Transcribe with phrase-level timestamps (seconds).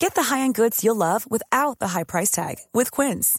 [0.00, 3.38] Get the high-end goods you'll love without the high price tag with Quince.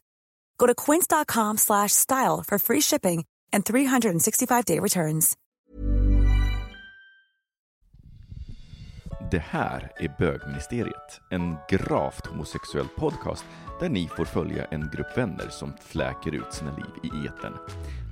[0.58, 5.38] Go to quince.com slash style for free shipping and 365-day returns.
[9.32, 13.46] Det här är Bögministeriet, en gravt homosexuell podcast
[13.80, 17.54] där ni får följa en grupp vänner som fläker ut sina liv i etern.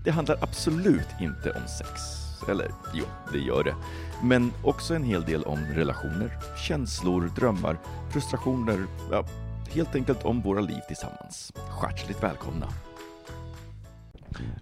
[0.06, 2.27] Det handlar absolut inte om sex.
[2.50, 3.76] Eller jo, det gör det.
[4.24, 6.32] Men också en hel del om relationer,
[6.68, 7.78] känslor, drömmar,
[8.12, 9.26] frustrationer, ja,
[9.74, 11.54] helt enkelt om våra liv tillsammans.
[11.84, 12.68] Hjärtligt välkomna!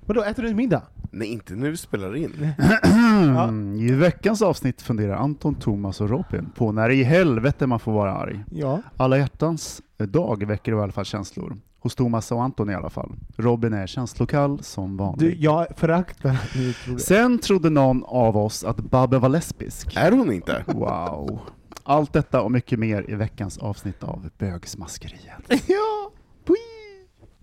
[0.06, 0.82] Vadå, äter du middag?
[1.12, 2.54] Nej, inte vi spelar in.
[2.84, 7.92] Mm, I veckans avsnitt funderar Anton, Thomas och Robin på när i helvete man får
[7.92, 8.44] vara arg.
[8.52, 8.82] Ja.
[8.98, 11.58] Alla hjärtans dag väcker i alla fall känslor.
[11.86, 13.12] Hos Thomas och Anton i alla fall.
[13.38, 15.20] Robin är känslokall som vanligt.
[15.20, 17.02] Du, jag föraktar att ni tror det.
[17.02, 19.96] Sen trodde någon av oss att Babbe var lesbisk.
[19.96, 20.64] Är hon inte?
[20.68, 21.40] Wow.
[21.84, 25.44] Allt detta och mycket mer i veckans avsnitt av Bögsmaskeriet.
[25.68, 26.12] ja!
[26.46, 26.56] Pui.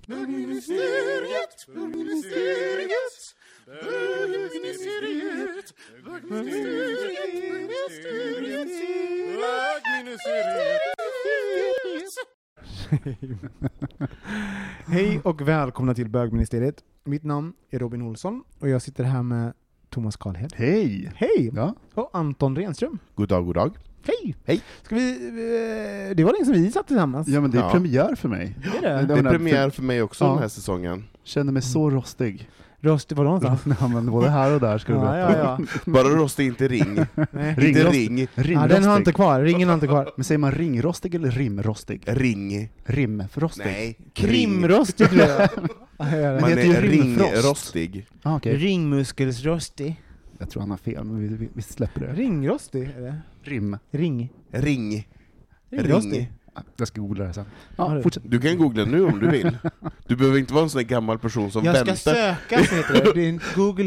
[0.06, 3.34] Bögministeriet, bögministeriet,
[3.66, 8.72] bögministeriet, bögministeriet,
[9.84, 10.82] bögministeriet,
[14.86, 16.77] Hej och välkomna till Bögministeriet.
[17.05, 19.52] Mitt namn är Robin Olsson och jag sitter här med
[19.90, 20.52] Thomas Karlhed.
[20.56, 21.12] Hej!
[21.14, 21.50] Hej!
[21.55, 21.74] Ja.
[21.94, 22.98] Och Anton Renström.
[23.14, 23.77] God dag, god dag.
[24.06, 24.36] Hej!
[24.44, 24.61] Hej.
[24.83, 25.11] Ska vi,
[26.11, 27.28] eh, det var länge sedan vi satt tillsammans.
[27.28, 27.70] ja, men det är Ja.
[27.70, 28.56] premiär för mig.
[28.77, 28.89] Är det?
[28.94, 30.30] Det Det var är premiär för mig också Ja.
[30.30, 31.05] den här säsongen.
[31.22, 32.50] Känner mig så rostig.
[32.84, 33.60] Röst, var någonstans?
[33.80, 35.38] Ja, men både här och där ska du Ja, veta.
[35.38, 35.66] ja, ja.
[35.92, 36.94] Bara rost inte ring.
[36.94, 37.48] Nej.
[37.48, 38.54] inte Ringrost- ring.
[38.54, 40.10] ja, den har inte kvar, ringen har inte kvar.
[40.16, 42.02] Men säger man ringrostig eller rimrostig?
[42.06, 42.68] Ring.
[42.84, 43.64] Rimrostig?
[43.66, 43.98] Nej.
[44.14, 45.48] Krimrostig tror jag.
[45.98, 46.56] Ja, ja, Man ja.
[46.56, 47.32] heter ju är ringfrost.
[47.34, 48.06] ringrostig.
[48.22, 48.56] Ah, okej.
[48.56, 50.02] Ringmuskelsrostig.
[50.38, 52.12] Jag tror han har fel, men vi, vi, vi släpper det.
[52.12, 53.14] Ringrostig är det.
[53.42, 53.76] Rim.
[53.90, 54.28] Ring.
[54.52, 55.08] Ring.
[55.70, 56.32] Ringrostig.
[56.77, 57.45] Jag ska googla det sen.
[57.77, 58.23] Ja, fortsätt.
[58.27, 59.57] Du kan googla nu om du vill.
[60.07, 62.13] Du behöver inte vara en sån där gammal person som Jag ska väntar.
[62.14, 63.13] söka, så heter det.
[63.14, 63.24] det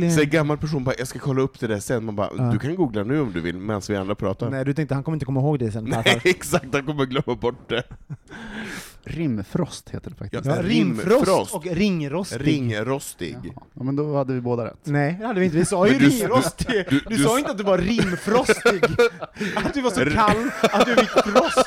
[0.07, 2.05] är en gammal person bara, jag ska kolla upp det där sen.
[2.05, 2.43] Man bara, Ja.
[2.43, 4.49] du kan googla nu om du vill, medan vi andra pratar.
[4.49, 5.83] Nej, du tänkte han kommer inte komma ihåg det sen.
[5.83, 7.83] Nej, exakt, han kommer glömma bort det.
[9.07, 10.45] Rimfrost heter det faktiskt.
[10.45, 11.53] Ja, rimfrost Rimfrost.
[11.55, 12.47] och ringrostig.
[12.47, 13.37] Ringrostig.
[13.43, 13.53] Jaha.
[13.73, 14.79] Ja, men då hade vi båda rätt.
[14.83, 15.57] Nej, det hade vi inte.
[15.57, 16.85] Vi sa ju du- ringrostig.
[16.89, 18.83] Du, du- du- sa inte att du var rimfrostig.
[19.55, 21.65] Att du var så kall att du fick frost.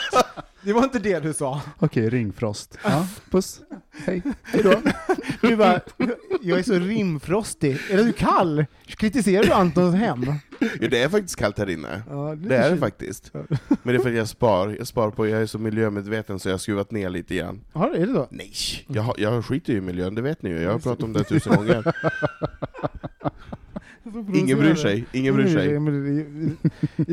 [0.69, 1.61] Det var inte det du sa.
[1.79, 2.79] Okej, ringfrost.
[2.85, 3.61] Ja, puss.
[4.07, 4.23] Hej.
[4.43, 4.75] Hejdå.
[5.41, 5.81] Du bara,
[6.43, 7.79] jag är så rimfrostig.
[7.91, 8.65] Är du kall?
[8.87, 10.25] Kritiserar du Antons hem?
[10.81, 12.03] Ja, det är faktiskt kallt här inne.
[12.09, 13.31] Ja, Det är det faktiskt.
[13.35, 13.49] Men
[13.83, 14.75] det är för att jag spar.
[14.79, 17.61] Jag spar på, jag är så miljömedveten så jag har skruvat ner lite grann.
[17.73, 18.27] Ja, är det så?
[18.31, 18.53] Nej,
[18.87, 20.61] jag, jag skiter ju i miljön, det vet ni ju.
[20.61, 21.85] Jag har pratat om det tusen gånger.
[24.35, 25.73] Ingen bryr sig, ingen bryr sig.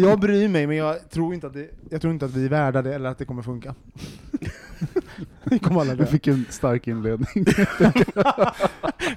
[0.01, 2.49] Jag bryr mig, men jag tror inte att, det, jag tror inte att vi är
[2.49, 3.75] värda det, eller att det kommer funka.
[5.43, 6.03] Vi kommer alla dö.
[6.03, 7.27] Jag fick en stark inledning.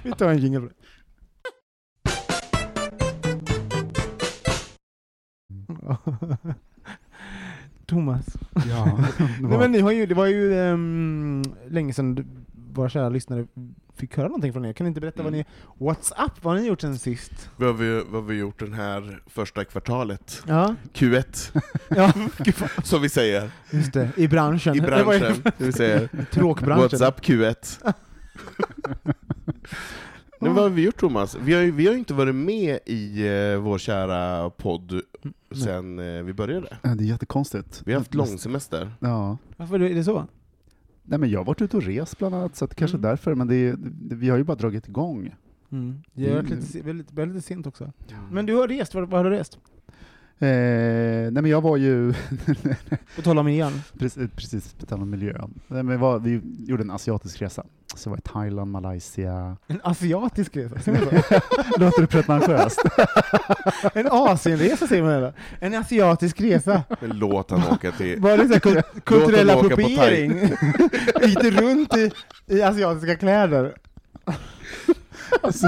[0.03, 0.69] Vi tar en jingle.
[7.85, 8.25] Thomas.
[8.69, 12.25] Ja, det Nej, var, men ni har ju, det var ju ehm, länge sedan du-
[12.73, 13.47] våra kära lyssnare
[13.95, 14.73] fick höra någonting från er.
[14.73, 15.45] Kan ni inte berätta vad ni...
[15.77, 16.31] What's up?
[16.43, 17.49] Vad har ni gjort sen sist?
[17.57, 20.43] Vad har, vi, vad har vi gjort den här första kvartalet?
[20.47, 22.13] Ja, Q1, ja
[22.83, 23.51] som vi säger.
[23.71, 24.09] just det.
[24.17, 24.75] I branschen.
[24.75, 25.43] I branschen.
[25.57, 26.99] Det vill säga, Tråkbranschen.
[26.99, 27.93] what's up Q1?
[30.41, 31.37] Men vad har vi gjort Thomas?
[31.41, 35.01] Vi har ju vi har inte varit med i eh, vår kära podd
[35.65, 36.77] sen eh, vi började.
[36.81, 37.81] Ja, det är jättekonstigt.
[37.85, 38.91] Vi har haft långsemester.
[38.99, 39.37] Ja.
[39.57, 40.27] Varför är det så?
[41.09, 43.09] Nej, men jag har varit ute och rest bland annat, så att kanske Mm.
[43.09, 45.35] därför, men det, det, vi har ju bara dragit igång.
[45.71, 46.01] Mm.
[46.13, 47.91] Jag har lite, väldigt, lite sent också.
[48.31, 49.59] Men du har rest, var, var har du rest?
[50.41, 52.13] Eh, nej, men jag var ju,
[53.15, 53.71] På tal om igen.
[53.99, 57.65] precis, precis på tal om miljö, nej, men var, vi gjorde en asiatisk resa.
[57.99, 59.57] Så jag var i Thailand, Malaysia.
[59.67, 60.75] En asiatisk resa?
[61.77, 62.79] Låter det pretentiöst?
[63.93, 65.33] En Asienresa säger man eller?
[65.59, 66.83] En asiatisk resa.
[67.01, 68.19] Låt han åka till...
[68.19, 70.31] Var det så här kul- kulturell appropriering?
[71.23, 72.11] Gick du runt i,
[72.47, 73.73] i asiatiska kläder?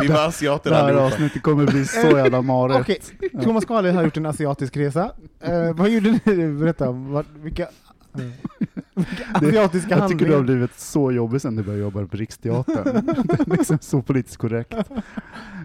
[0.02, 1.06] Vi var asiater Det här allihopa.
[1.06, 2.80] avsnittet kommer bli så jävla marigt.
[3.22, 5.12] Okej, Thomas Carlin har gjort en asiatisk resa.
[5.44, 6.48] Eh, vad gjorde ni?
[6.48, 7.70] Berätta vad, vilka, eh,
[8.60, 8.71] vilka
[9.34, 13.06] asiatiska Jag tycker du har blivit så jobbig sen du började jobba på Riksteatern.
[13.06, 14.74] det är liksom så politiskt korrekt.
[14.74, 14.82] Eh,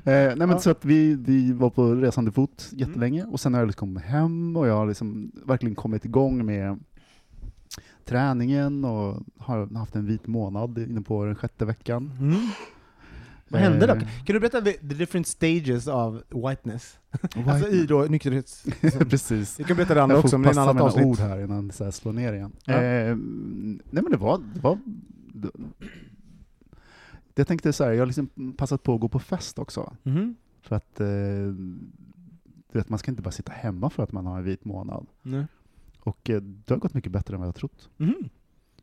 [0.04, 0.58] nej men Ja.
[0.58, 4.04] så att vi, vi var på resande fot jättelänge och sen har jag liksom kommit
[4.04, 6.78] hem och jag har liksom verkligen kommit igång med
[8.04, 12.12] träningen och har haft en vit månad inne på den sjätte veckan.
[12.20, 12.36] Mm.
[13.48, 13.94] Vad hände då?
[13.94, 16.98] Eh, Kan du berätta the, different stages of whiteness?
[17.10, 18.64] White- Alltså i då nykterhets...
[19.10, 19.60] Precis.
[19.60, 21.06] Vi kan berätta det andra Jag också, men är en mina avsnitt.
[21.06, 22.52] ord här innan det här slår ner igen.
[22.64, 22.74] Ja.
[22.74, 24.78] Eh, nej men det var, det var
[25.34, 25.50] det,
[27.34, 29.96] jag tänkte så här, jag har liksom passat på att gå på fest också.
[30.02, 30.36] Mhm.
[30.62, 31.06] För att eh,
[32.72, 35.06] du vet, man ska inte bara sitta hemma för att man har en vit månad.
[35.22, 35.46] Nej.
[36.00, 37.88] Och eh, det har gått mycket bättre än vad jag trott.
[37.96, 38.14] Mhm.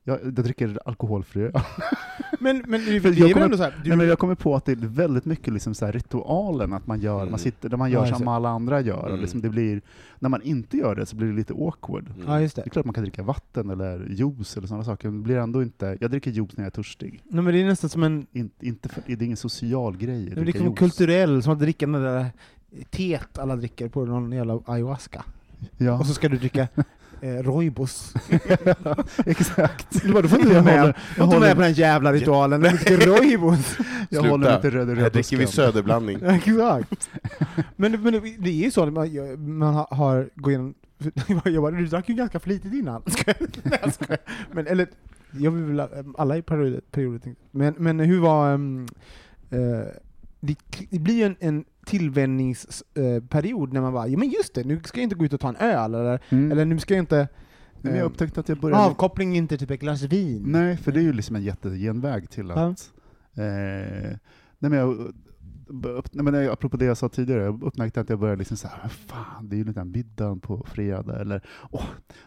[0.06, 1.52] Jag, jag dricker alkoholfri.
[2.40, 4.56] Men, men det, det jag kommer- ändå så här, du, Nej, men jag kommer på
[4.56, 7.32] att det är väldigt mycket liksom så här ritualen, att man gör, Mm.
[7.32, 8.98] man sitter där man Ja, gör just som alla andra gör.
[9.04, 9.22] Och Mm.
[9.22, 9.82] liksom det blir,
[10.20, 12.08] när man inte gör det så blir det lite awkward.
[12.16, 12.28] Mm.
[12.28, 12.68] Ja, just Det det.
[12.68, 15.64] är klart man kan dricka vatten eller juice eller sådana saker, men det blir ändå
[15.64, 17.22] inte, jag dricker juice när jag är törstig.
[17.30, 20.28] Nej, men det är nästan som en, In, inte för, det är ingen social grej
[20.30, 22.26] att det är liksom kulturell, som att dricka den där
[22.90, 25.26] teet alla dricker på någon jävla ayahuasca.
[25.78, 26.68] Ja, Och så ska du dricka
[27.24, 28.14] eh, roibos.
[29.26, 29.88] exakt.
[30.04, 32.70] Du bara, du får inte vara med, håller- inte med på den jävla ritualen, du
[32.70, 33.78] dricker roibos.
[33.78, 34.30] Jag Sluta.
[34.30, 36.20] håller till röd Här dricker vi söderblandning.
[36.24, 37.10] Exakt.
[37.76, 39.10] Men, men det är ju så, att man,
[39.58, 40.74] man har, har gått igenom,
[41.46, 43.04] jag bara, du drack ju ganska flitigt innan.
[43.26, 43.36] Nej,
[44.08, 44.18] jag
[44.52, 44.88] men, eller,
[45.32, 45.88] jag vill väl,
[46.18, 47.36] alla i perioder, perioder jag.
[47.52, 48.88] men, men hur var, um,
[49.50, 49.60] eh,
[50.40, 50.56] det,
[50.90, 55.00] det blir ju en, en tillvänjningsperiod när man bara, ja men just det, nu ska
[55.00, 56.52] jag inte gå ut och ta en öl, eller, Mm.
[56.52, 57.28] eller nu ska jag inte,
[57.82, 58.84] men jag eh, upptäckte att jag började...
[58.84, 60.44] avkoppling inte typ ett glas vin.
[60.46, 62.66] Nej, för det är ju liksom en jättegenväg till Ja.
[62.70, 62.92] att...
[63.34, 64.18] Eh,
[64.60, 65.14] nej men jag,
[66.12, 68.68] nej men jag, apropå det jag sa tidigare, jag uppmärkte att jag började liksom så
[68.68, 71.42] här, "Men fan, det är ju den middagen på fredag, eller
[71.72, 71.84] åh,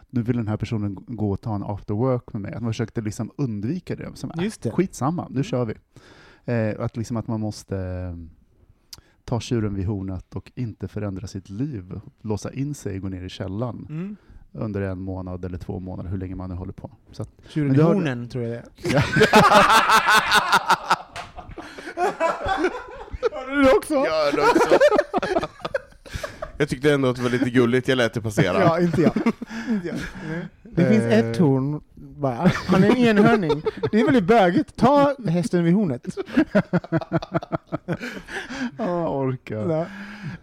[0.09, 2.53] nu vill den här personen gå och ta en after work med mig.
[2.53, 4.09] Att man försökte liksom undvika det.
[4.13, 4.71] Som, äh, Just det.
[4.71, 5.73] Skitsamma, nu kör vi.
[6.53, 8.15] Eh, att, liksom att man måste eh,
[9.27, 13.23] ta tjuren vid hornet och inte förändra sitt liv, låsa in sig och gå ner
[13.23, 14.15] i källaren Mm.
[14.51, 16.91] under en månad eller två månader, hur länge man nu håller på.
[17.11, 18.93] Så att, Tjuren i har- hornen, tror jag det är.
[18.93, 19.01] Ja.
[23.31, 23.93] Hörde du det också?
[23.93, 24.77] Gör det också.
[26.57, 28.59] Jag tyckte ändå att det var lite gulligt, jag lät det passera.
[28.61, 29.11] Ja, inte jag.
[29.69, 29.95] inte jag.
[30.29, 30.47] Nej.
[30.77, 30.89] Det Eh.
[30.91, 32.51] finns ett horn bara.
[32.67, 33.61] Han är en enhörning.
[33.91, 34.75] Det är väldigt bögigt.
[34.75, 36.07] Ta hästen vid hornet.
[38.77, 39.69] Jag orkar.
[39.69, 39.85] Ja.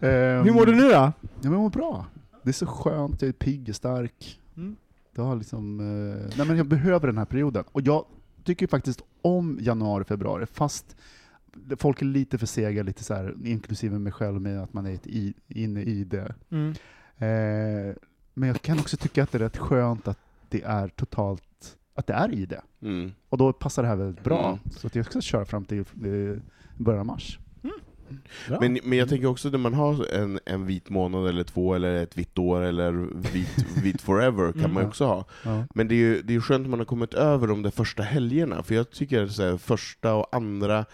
[0.07, 0.89] Ehm, Hur mår du nu då?
[0.91, 1.11] Ja,
[1.41, 2.05] men jag mår bra.
[2.43, 4.39] Det är så skönt, jag är pigg och stark.
[4.57, 4.75] Mm.
[5.15, 7.63] Det har liksom, eh, nej men jag behöver den här perioden.
[7.71, 8.05] Och jag
[8.43, 10.95] tycker faktiskt om januari, februari, fast
[11.77, 14.93] folk är lite för sega, lite så här, inklusive mig själv, med att man är
[14.93, 16.33] ett i, inne i det.
[16.49, 16.69] Mm.
[17.17, 17.95] Eh,
[18.33, 20.19] men jag kan också tycka att det är rätt skönt att
[20.57, 22.61] det är totalt, att det är i det.
[22.81, 23.11] Mm.
[23.29, 24.47] Och då passar det här väldigt bra.
[24.47, 24.59] Mm.
[24.71, 26.41] Så att jag ska köra fram till eh,
[26.77, 27.39] början av mars.
[28.47, 28.57] Bra.
[28.61, 31.93] Men, men jag tänker också när man har en, en vit månad eller två, eller
[32.03, 32.91] ett vitt år, eller
[33.33, 34.73] vit, vit forever, kan Mm.
[34.73, 35.25] man också ha.
[35.43, 35.65] Ja.
[35.75, 38.03] Men det är ju det är skönt att man har kommit över de där första
[38.03, 40.85] helgerna, för jag tycker att första och andra,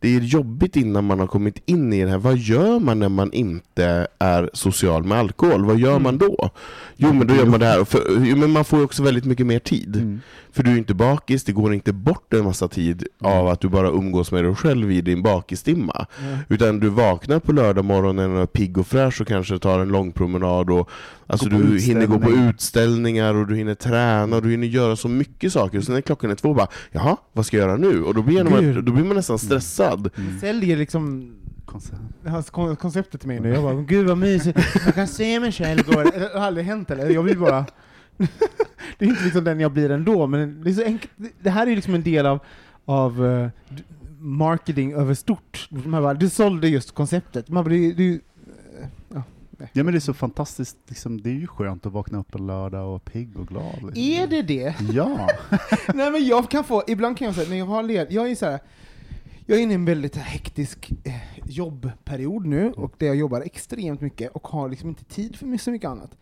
[0.00, 2.18] det är jobbigt innan man har kommit in i det här.
[2.18, 5.64] Vad gör man när man inte är social med alkohol?
[5.64, 6.02] Vad gör Mm.
[6.02, 6.50] man då?
[6.96, 7.84] Jo, men då gör man det här.
[7.84, 9.96] För, jo, men man får också väldigt mycket mer tid.
[9.96, 10.20] Mm.
[10.52, 13.68] För du är inte bakis, det går inte bort en massa tid av att du
[13.68, 16.06] bara umgås med dig själv i din bakistimma.
[16.20, 16.38] Ja.
[16.48, 19.88] Utan du vaknar på lördag morgonen och är pigg och fräsch och kanske tar en
[19.88, 20.90] lång promenad och
[21.26, 22.48] alltså du hinner gå på utställning.
[22.48, 25.78] utställningar och du hinner träna och du hinner göra så mycket saker.
[25.78, 28.02] Och sen när klockan är två bara, jaha, vad ska jag göra nu?
[28.02, 29.87] Och då blir man, då blir man nästan stressad.
[29.94, 30.40] Mm.
[30.40, 31.98] Säljer liksom Konstigt.
[32.26, 33.48] hans kon- konceptet till mig nu.
[33.48, 36.02] Jag bara, gud vad mysigt, jag kan se mig själv gå.
[36.02, 37.10] Det har aldrig hänt eller?
[37.10, 37.64] Jag blir bara...
[38.98, 41.12] det är inte liksom den jag blir ändå, men det, är så enkelt.
[41.42, 42.38] det här är liksom en del av,
[42.84, 43.48] av eh,
[44.18, 45.68] marketing över stort.
[45.70, 47.48] Man bara, du sålde just konceptet.
[47.48, 48.20] Man bara, det, det,
[49.14, 49.22] ja.
[49.72, 52.46] Ja men det är så fantastiskt, liksom, det är ju skönt att vakna upp en
[52.46, 53.74] lördag och pigg och glad.
[53.74, 53.92] Liksom.
[53.96, 54.74] Är det det?
[54.92, 55.28] Ja!
[55.94, 58.34] Nej men jag kan få, ibland kan jag säga, när jag har led, jag är
[58.34, 58.60] så här,
[59.48, 61.12] jag är inne i en väldigt hektisk eh,
[61.44, 65.70] jobbperiod nu, och där jag jobbar extremt mycket och har liksom inte tid för så
[65.70, 66.16] mycket annat.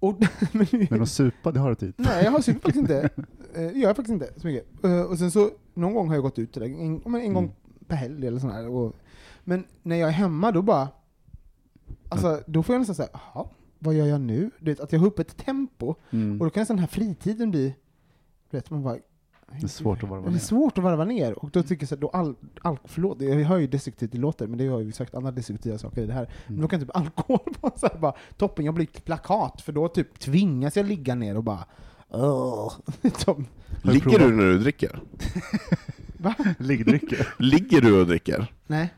[0.00, 0.18] Och,
[0.52, 1.94] men, Men att supa, det har du tid.
[1.96, 3.00] nej, jag har super faktiskt inte,
[3.54, 4.84] eh, det gör jag faktiskt inte så mycket.
[4.84, 7.50] Eh, och sen så någon gång har jag gått ut en, en gång Mm.
[7.86, 8.68] per helg eller sådär.
[8.68, 8.96] Och,
[9.44, 10.88] men när jag är hemma då bara,
[12.08, 14.50] alltså då får jag nästan säga, jaha, vad gör jag nu?
[14.58, 16.40] Du vet, att jag har upp ett tempo, Mm.
[16.40, 17.74] och då kan nästan den här fritiden bli,
[18.50, 18.98] du vet, man bara,
[19.58, 20.38] Det är svårt att varva det är ner.
[20.38, 23.34] svårt att varva ner, och då tycker jag så här, då all, al, förlåt, jag
[23.36, 26.12] hör ju destruktivt det låter, men det har ju sagt andra destruktiva saker i det
[26.12, 26.28] här.
[26.46, 26.62] Men Mm.
[26.62, 29.88] då kan typ alkohol vara så här, bara, toppen, jag blir ett plakat, för då
[29.88, 31.64] typ tvingas jag ligga ner och bara.
[33.16, 33.46] Som-
[33.82, 35.00] du Ligger du när du dricker?
[36.18, 36.34] Va?
[36.58, 37.34] Liggdrycker.
[37.38, 38.52] Ligger du och dricker?
[38.66, 38.94] Nej.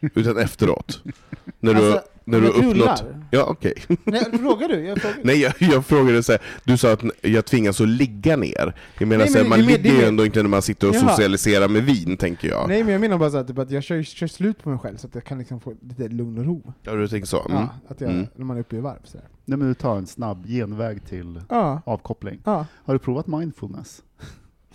[0.00, 1.02] Utan efteråt?
[1.60, 2.64] När du, Alltså, när du uppnått...
[2.74, 3.26] rullar.
[3.30, 3.74] Ja, okej.
[4.04, 4.80] Nej, frågar du?
[4.86, 5.18] Jag frågar.
[5.24, 8.74] Nej, jag, jag frågade så här, du sa att jag tvingas att ligga ner.
[8.98, 10.94] Jag menar Nej, så här, men man ligger ju ändå inte när man sitter och
[10.94, 11.08] Jaha.
[11.08, 12.68] socialiserar med vin, tänker jag.
[12.68, 14.78] Nej men jag menar bara så här, typ att jag kör, kör slut på mig
[14.78, 16.72] själv så att jag kan liksom få lite lugn och ro.
[16.82, 17.40] Ja, du tänker så?
[17.48, 17.52] Mm.
[17.56, 18.26] Ja, att jag, Mm.
[18.36, 18.98] när man är uppe i varv.
[19.04, 19.26] Så där.
[19.44, 22.40] Nej men du tar en snabb genväg till Ja, avkoppling.
[22.44, 22.66] ja.
[22.84, 24.02] Har du provat mindfulness?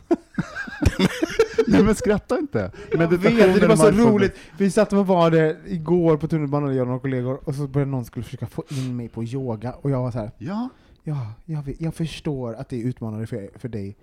[1.68, 2.72] Nej men skratta inte!
[2.98, 4.36] Meditation vet, det var så roligt.
[4.58, 7.92] Vi satt och var det igår på tunnelbanan, jag och några kollegor, och så började
[7.92, 10.70] någon skulle försöka få in mig på yoga, och jag var så här, Ja,
[11.04, 13.98] ja, jag, vet, jag förstår att det är utmanande för, för dig.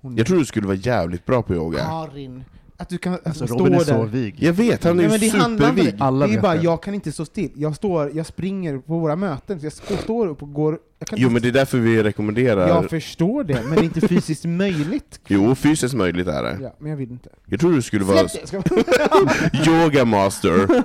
[0.00, 1.78] Hon Jag tror du skulle vara jävligt bra på yoga.
[1.78, 2.44] Karin,
[2.76, 3.84] att du kan alltså alltså, stå Robin är där.
[3.84, 4.34] så vig.
[4.38, 6.02] Jag vet, han är Nej, ju men det handlar inte supervig.
[6.02, 6.34] Alla det.
[6.34, 6.62] Är bara, det.
[6.62, 7.50] jag kan inte stå still.
[7.54, 10.78] Jag, står, jag springer på våra möten, så jag står upp och går...
[10.98, 12.68] Jag, kan Jo men det är därför vi rekommenderar...
[12.68, 15.20] jag förstår det, men det är inte fysiskt möjligt.
[15.28, 16.58] Jo, fysiskt möjligt är det.
[16.62, 17.28] Ja, men jag vill inte.
[17.46, 18.20] Jag tror du skulle vara
[19.66, 20.84] yoga master.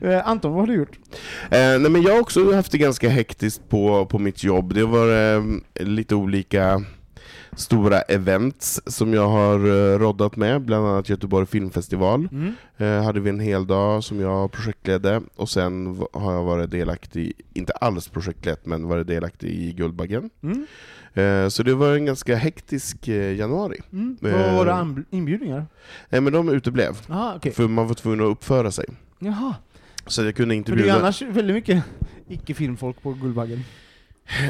[0.00, 0.98] Eh, Anton, vad har du gjort?
[1.44, 4.74] Eh, nej men jag har också haft det ganska hektiskt på, på mitt jobb.
[4.74, 5.42] Det var eh,
[5.74, 6.82] lite olika
[7.56, 12.28] stora events som jag har eh, roddat med, bland annat Göteborg filmfestival.
[12.76, 17.32] Eh, hade vi en hel dag som jag projektledde, och sen har jag varit delaktig,
[17.52, 20.30] inte alls projektlett, men varit delaktig i Guldbaggen.
[20.42, 20.66] Mm.
[21.14, 23.80] Eh, så det var en ganska hektisk eh, januari.
[23.92, 24.16] Mm.
[24.24, 25.66] Eh, Vad var det anb- inbjudningar?
[26.10, 27.52] Eh, men de uteblev, Aha, okej.
[27.52, 28.84] för man var tvungen att uppföra sig.
[29.18, 29.54] Jaha.
[30.06, 30.98] Så jag kunde inte För det är bjuda...
[30.98, 31.84] annars väldigt mycket
[32.28, 33.64] icke-filmfolk på Guldbaggen.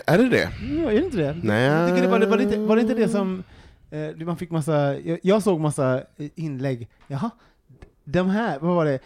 [0.07, 0.51] Är det det?
[0.83, 1.37] Ja, är det inte det?
[1.43, 1.63] Nej.
[1.63, 3.43] Jag tycker det var, var, det inte, var det inte det som...
[3.91, 4.99] Eh, man fick massa...
[4.99, 6.89] Jag, jag såg massa eh, inlägg.
[7.07, 7.31] Jaha,
[8.05, 8.99] de här, vad var det?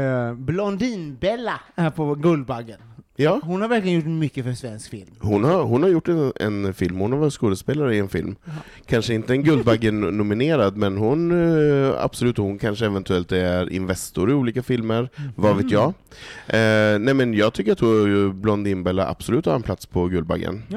[0.00, 2.78] Eh, Blondin-Bella är på Guldbaggen.
[3.16, 3.40] Ja.
[3.42, 5.10] Hon har verkligen gjort mycket för svensk film.
[5.18, 8.36] Hon har, hon har gjort en, en film, hon har varit skådespelare i en film.
[8.86, 14.62] Kanske inte en Guldbaggen-nominerad, men hon eh, absolut, hon kanske eventuellt är Investor i olika
[14.62, 15.86] filmer, vad vet jag.
[16.46, 20.62] Eh, nej men jag tycker att hon- Blondinbella absolut har en plats på Guldbaggen.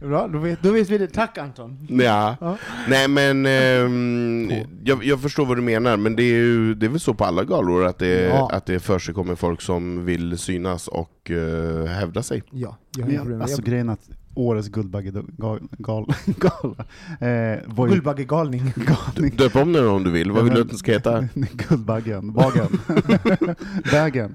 [0.00, 1.06] Bra, då vet, då vet vi det.
[1.06, 1.86] Tack Anton.
[1.88, 2.36] Ja.
[2.40, 2.56] Ja.
[2.88, 4.50] Nej men, ehm,
[4.84, 7.24] jag, jag förstår vad du menar, men det är, ju, det är väl så på
[7.24, 8.50] alla galor att det, Ja.
[8.52, 12.42] att det försigkommer folk som vill synas och eh, hävda sig.
[12.50, 16.84] Ja, jag har inga problem alltså grejen att årets Guldbagge-gala gal, gala,
[17.20, 18.72] eh, var ju Guldbaggegalning.
[18.76, 19.36] galning.
[19.36, 21.20] Döp om den om du vill, vad vill du att den ska heta?
[21.68, 22.68] Guldbaggen, bagen,
[23.92, 24.34] vägen.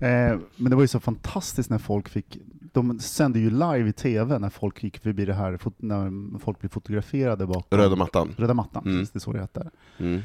[0.00, 2.38] Eh, men det var ju så fantastiskt när folk fick,
[2.72, 6.68] de sände ju live i TV när folk gick förbi det här, när folk blev
[6.70, 8.34] fotograferade bakom Röda mattan.
[8.36, 8.98] röda mattan, Mm.
[8.98, 9.70] precis, det är så det heter.
[9.98, 10.20] Mm.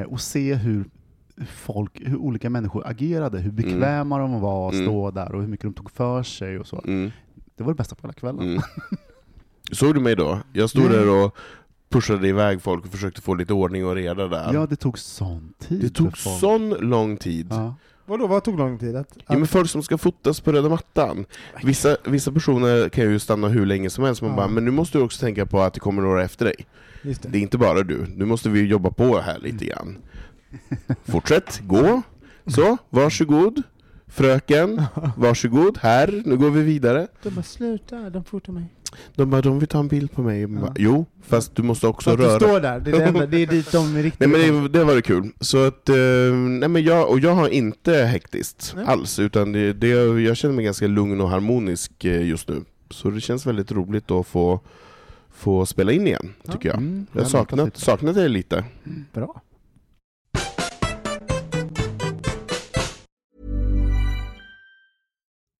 [0.00, 0.84] Eh, och se hur
[1.48, 4.86] folk, hur olika människor agerade, hur bekväma de var att Mm.
[4.86, 6.82] stå där och hur mycket de tog för sig och så.
[6.86, 7.10] Mm.
[7.56, 8.48] Det var det bästa på hela kvällen.
[8.48, 8.62] Mm.
[9.72, 10.38] Såg du mig då?
[10.52, 10.92] Jag stod Nej.
[10.92, 11.36] där och
[11.88, 14.50] pushade iväg folk och försökte få lite ordning och reda där.
[14.54, 15.80] Ja, det tog sån tid.
[15.80, 16.40] det tog folk.
[16.40, 17.46] sån lång tid.
[17.50, 17.74] Ja.
[18.06, 18.96] Vadå, vad tog lång tid?
[18.96, 21.24] Att, Ja, men folk som ska fotas på röda mattan.
[21.64, 24.36] Vissa, vissa personer kan ju stanna hur länge som helst, man Ja.
[24.36, 26.54] bara, men nu måste du också tänka på att det kommer några efter dig.
[27.02, 27.28] just det.
[27.28, 29.96] Det är inte bara du, nu måste vi jobba på här lite grann.
[31.04, 32.02] Fortsätt, gå.
[32.46, 33.62] Så, varsågod.
[34.12, 34.82] Fröken,
[35.16, 37.06] varsågod, här, nu går vi vidare.
[37.22, 38.64] De bara sluta, de fotar mig.
[39.14, 40.46] De bara, de vill ta en bild på mig.
[40.46, 43.04] Bara, jo, fast du måste också Så att du röra står där, det är det
[43.04, 44.20] enda, det är dit de är riktigt...
[44.30, 45.30] Nej men det, det var det kul.
[45.40, 45.94] Så att, eh,
[46.34, 48.84] nej men jag, och jag har inte hektiskt Nej.
[48.88, 49.88] alls, utan det, det,
[50.22, 52.64] jag känner mig ganska lugn och harmonisk eh, just nu.
[52.90, 54.60] Så det känns väldigt roligt att få,
[55.34, 56.52] få spela in igen, Ja.
[56.52, 56.78] tycker jag.
[56.78, 58.64] Mm, Jag har saknat, saknat det lite.
[59.12, 59.40] Bra.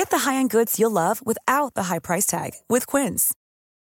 [0.00, 3.34] Get the high-end goods you'll love without the high price tag with Quince.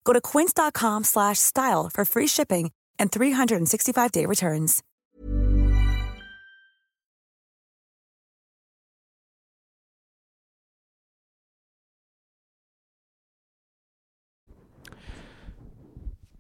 [0.04, 4.83] Go to quince.com slash style for free shipping and 365-day returns.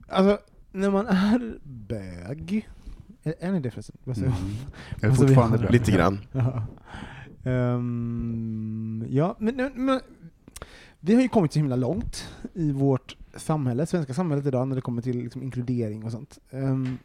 [0.08, 0.38] Alltså,
[0.72, 2.68] när man är bög...
[3.22, 3.96] Är, är ni det förresten?
[4.04, 4.40] Vad säger Mm.
[5.00, 5.04] jag?
[5.04, 5.70] Jag är fortfarande bög.
[5.72, 6.18] Lite grann.
[7.42, 7.80] Ja.
[9.08, 10.00] Ja, men, men, men
[11.00, 14.82] vi har ju kommit så himla långt i vårt samhälle, svenska samhället idag, när det
[14.82, 16.38] kommer till liksom, inkludering och sånt.
[16.50, 16.98] Um,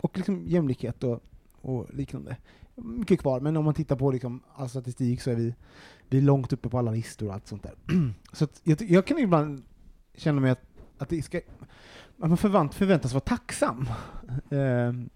[0.00, 1.20] och liksom jämlikhet och,
[1.60, 2.36] och liknande.
[2.74, 5.54] Mycket kvar, men om man tittar på liksom, all statistik så är vi,
[6.08, 7.74] vi är långt uppe på alla listor och allt sånt där.
[8.32, 9.62] så att jag, jag kan ibland
[10.14, 10.62] känna mig att,
[10.98, 11.40] att det ska
[12.18, 13.88] att man förvänt, förväntas vara tacksam.
[14.50, 15.10] Ehm,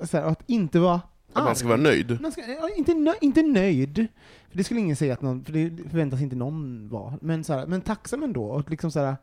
[0.00, 1.00] så här, att inte vara
[1.32, 1.68] att man ska arg.
[1.68, 2.20] vara nöjd.
[2.20, 4.08] Man ska, ja, inte, nö, inte nöjd,
[4.50, 7.52] för det skulle ingen säga att någon, för det förväntas inte någon vara, men, så
[7.52, 8.44] här, men tacksam ändå.
[8.44, 9.16] Och liksom så här,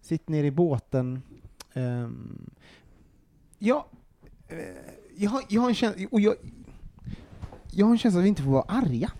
[0.00, 1.22] sitt ner i båten.
[1.74, 2.50] Um,
[3.58, 3.86] ja,
[4.48, 4.58] eh,
[5.16, 6.34] jag, har, jag har en känsla, och jag,
[7.70, 9.10] jag har en känsla att vi inte får vara arga.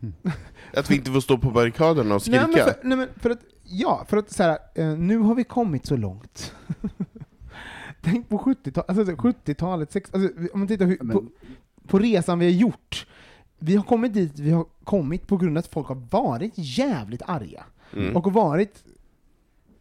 [0.76, 2.46] Att vi inte får stå på barrikaderna och Nej, skrika.
[2.46, 5.44] men för, nej, men för att, ja, för att så här, eh, nu har vi
[5.44, 6.54] kommit så långt.
[8.04, 11.24] Tänk på 70-talet, alltså 70-talet, sex- alltså, om man tittar hur, Men- på,
[11.86, 13.06] på resan vi har gjort.
[13.58, 17.22] Vi har kommit dit vi har kommit på grund av att folk har varit jävligt
[17.26, 17.64] arga.
[17.92, 18.16] Mm.
[18.16, 18.84] Och varit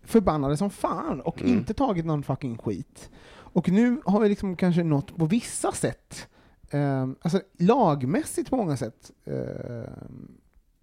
[0.04, 1.54] förbannade som fan och Mm.
[1.54, 3.10] inte tagit någon fucking skit.
[3.34, 6.28] Och nu har vi liksom kanske nått på vissa sätt,
[6.70, 9.94] eh, alltså lagmässigt på många sätt, eh,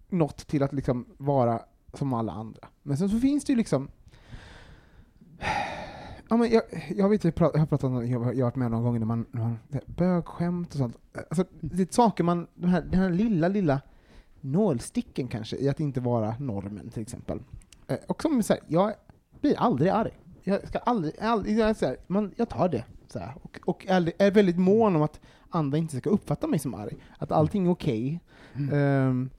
[0.09, 1.61] nått till att liksom vara
[1.95, 2.69] som alla andra.
[2.83, 3.89] Men sen så finns det ju liksom
[6.31, 6.63] Ja, men jag,
[6.97, 9.41] jag, vet, jag, har pratat om, jag, har- varit med någon gång när man, när
[9.41, 10.97] man bögskämt och sånt.
[11.31, 13.81] Alltså, det är saker man, den här, den här lilla, lilla
[14.41, 17.41] nålsticken kanske i att inte vara normen till exempel.
[17.87, 18.93] Eh, och som så här, jag
[19.41, 20.19] blir aldrig arg.
[20.43, 22.85] Jag ska aldrig, aldrig jag, så här, man, jag tar det.
[23.09, 26.59] Så här, och och är, är väldigt mån om att andra inte ska uppfatta mig
[26.59, 26.97] som arg.
[27.19, 28.21] Att allting är okej.
[28.73, 29.31] Ehm,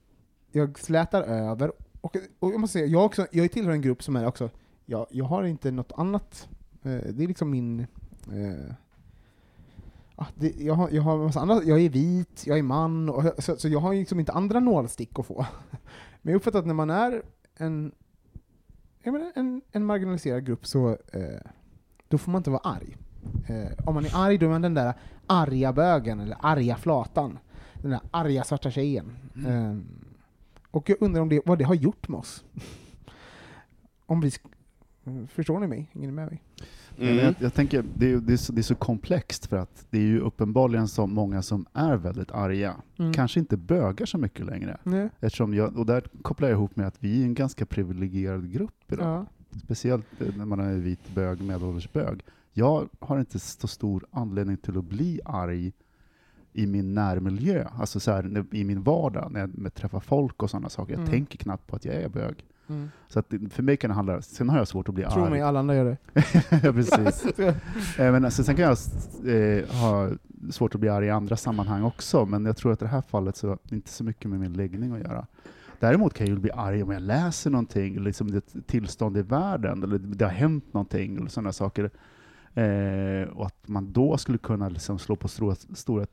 [0.52, 1.72] jag slätar över.
[2.00, 4.50] Och, och jag måste säga, jag, också, jag tillhör en grupp som är också,
[4.86, 6.51] jag, jag har inte något annat, eh,
[6.82, 7.80] det är liksom min
[8.32, 8.74] eh,
[10.16, 13.24] ah, det, jag, har, jag, har massa andra, jag är vit, jag är man, och,
[13.38, 15.46] så, så jag har liksom inte andra nålstick att få.
[16.22, 17.22] Men jag uppfattar att när man är
[17.56, 17.92] en,
[19.04, 21.50] menar, en, en marginaliserad grupp så eh,
[22.08, 22.96] då får man inte vara arg.
[23.46, 24.94] Eh, om man är arg, då är man den där
[25.26, 27.38] arga bögen, eller arga flatan.
[27.74, 29.16] Den där arga svarta tjejen.
[29.46, 29.76] Eh,
[30.70, 32.44] och jag undrar om det, vad det har gjort med oss.
[34.06, 34.32] om vi...
[35.28, 35.90] Förstår ni mig?
[35.92, 36.42] Hänger ni med mig?
[36.96, 37.24] Men Mm.
[37.24, 39.98] Jag, jag tänker, det är, det, är så, det är så komplext för att det
[39.98, 43.12] är ju uppenbarligen så många som är väldigt arga, Mm.
[43.12, 44.78] kanske inte bögar så mycket längre.
[45.20, 48.92] Eftersom jag, och där kopplar jag ihop med att vi är en ganska privilegierad grupp
[48.92, 49.06] idag.
[49.50, 49.58] Ja.
[49.64, 52.20] Speciellt eh, när man är vit bög, medelålders bög.
[52.52, 55.72] Jag har inte så stor anledning till att bli arg
[56.52, 60.42] i min närmiljö, alltså så här, i min vardag, när jag när jag träffar folk
[60.42, 60.92] och sådana saker.
[60.92, 61.10] Jag Mm.
[61.10, 62.44] tänker knappt på att jag är bög.
[62.72, 62.90] Mm.
[63.08, 65.30] Så att för mig kan det handla, sen har jag svårt att bli Tro arg.
[65.30, 65.96] mig, alla andra gör det.
[66.62, 67.24] ja, precis.
[67.98, 68.78] Eh, Men alltså, sen kan jag
[69.36, 70.10] eh, ha
[70.50, 73.02] svårt att bli arg i andra sammanhang också, men jag tror att i det här
[73.02, 75.26] fallet så är det inte så mycket med min läggning att göra.
[75.80, 79.82] Däremot kan jag ju bli arg om jag läser någonting, liksom det tillstånd i världen,
[79.82, 81.90] eller det har hänt någonting, eller sådana saker.
[82.54, 86.06] Eh, och att man då skulle kunna liksom slå på stora, stora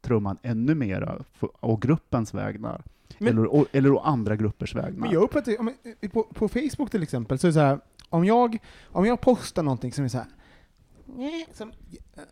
[0.00, 2.82] trumman ännu mera, och gruppens vägnar.
[3.18, 4.90] Men- eller, eller å andra gruppers vägnar.
[5.00, 5.74] Men jag uppfattar, om,
[6.12, 9.62] på, på Facebook till exempel, så är det så här, om jag, om jag postar
[9.62, 10.26] någonting som är så här,
[11.06, 11.72] "Nej", som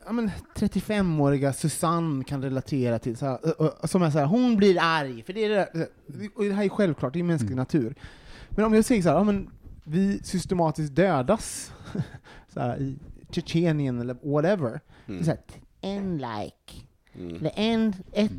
[0.06, 4.78] ja, men 35-åriga Susanne kan relatera till, så här, som är så här, hon blir
[4.80, 5.88] arg, för det är det,
[6.34, 7.58] och det här är självklart, det är mänsklig Mm.
[7.58, 7.94] natur.
[8.50, 9.50] Men om jag säger så här, ja, men
[9.84, 11.72] vi systematiskt dödas
[12.54, 12.98] så här, i
[13.30, 14.80] Tjetjenien eller whatever.
[15.06, 15.40] Är så här,
[15.80, 16.86] en like.
[17.18, 17.48] Mm.
[17.54, 18.32] En, ett.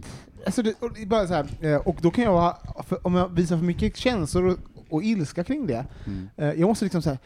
[0.45, 3.07] Alltså det, och, det är bara så här, eh, och då kan jag vara, för,
[3.07, 4.57] om jag visar för mycket känslor och,
[4.89, 6.29] och ilska kring det, Mm.
[6.37, 7.19] eh, jag måste liksom så här,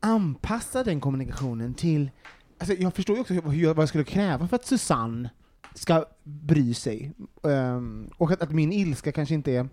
[0.00, 2.10] anpassa den kommunikationen till,
[2.58, 5.30] alltså jag förstår ju också hur, vad jag skulle kräva för att Susanne
[5.74, 7.12] ska bry sig.
[7.44, 9.68] Ehm, och att, att min ilska kanske inte är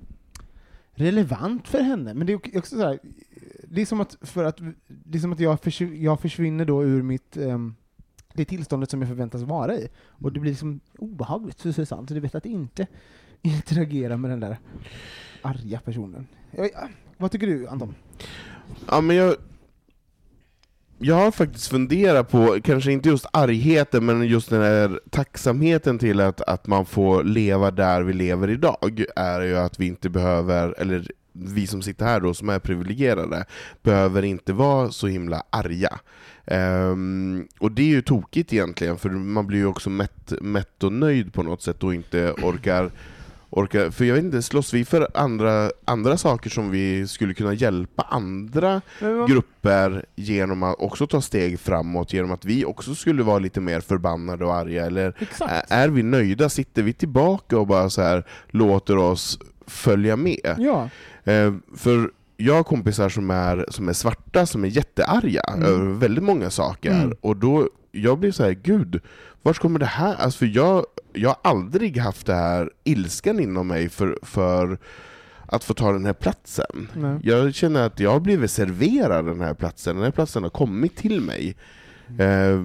[0.95, 2.13] relevant för henne.
[2.13, 2.99] Men det är också så här,
[3.67, 6.83] det är som att, för att, det är som att jag, försv- jag försvinner då
[6.83, 7.75] ur mitt um,
[8.33, 9.87] det tillståndet som jag förväntas vara i.
[10.05, 12.87] Och det blir liksom obehagligt för Susanne, så det vet att inte
[13.41, 14.57] interagera med den där
[15.41, 16.27] arga personen.
[16.51, 16.69] Jag,
[17.17, 17.95] vad tycker du, Anton?
[18.89, 19.35] Ja, men jag,
[20.97, 26.19] jag har faktiskt funderat på, kanske inte just argheten, men just den här tacksamheten till
[26.19, 30.75] att, att man får leva där vi lever idag, är ju att vi inte behöver,
[30.77, 33.45] eller vi som sitter här då, som är privilegierade,
[33.83, 35.99] behöver inte vara så himla arga.
[36.45, 40.93] Ehm, och det är ju tokigt egentligen, för man blir ju också mätt, mätt och
[40.93, 42.91] nöjd på något sätt och inte orkar
[43.55, 47.53] orkar, för jag vet inte, slåss vi för andra, andra saker som vi skulle kunna
[47.53, 53.23] hjälpa andra vad- grupper genom att också ta steg framåt, genom att vi också skulle
[53.23, 55.71] vara lite mer förbannade och arga, eller Exakt.
[55.71, 56.49] är vi nöjda?
[56.49, 60.55] Sitter vi tillbaka och bara så här låter oss följa med?
[60.59, 60.89] Ja.
[61.23, 65.63] Eh, för jag har kompisar som är, som är svarta, som är jättearga Mm.
[65.63, 67.13] över väldigt många saker, Mm.
[67.21, 69.01] och då jag blir så här, gud,
[69.41, 70.15] vart kommer det här...
[70.15, 74.77] Alltså för jag, jag har aldrig haft det här ilskan inom mig för, för
[75.45, 76.89] att få ta den här platsen.
[76.93, 77.19] Nej.
[77.23, 80.95] Jag känner att jag har blivit serverad den här platsen, den här platsen har kommit
[80.95, 81.55] till mig.
[82.19, 82.59] Eh,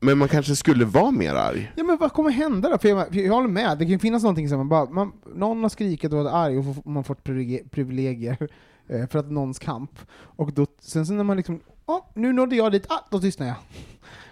[0.00, 1.72] men man kanske skulle vara mer arg.
[1.76, 2.78] Ja men vad kommer hända då?
[2.78, 5.12] För jag, för jag håller med, det kan ju finnas någonting som man bara, man,
[5.34, 7.24] någon har skrikit och varit arg och får- man fått
[7.70, 8.48] privilegier,
[8.88, 9.98] eh, för att någons kamp.
[10.12, 13.46] Och då, sen så när man liksom, ja nu nådde jag dit, ah, då tystnar
[13.46, 13.56] jag.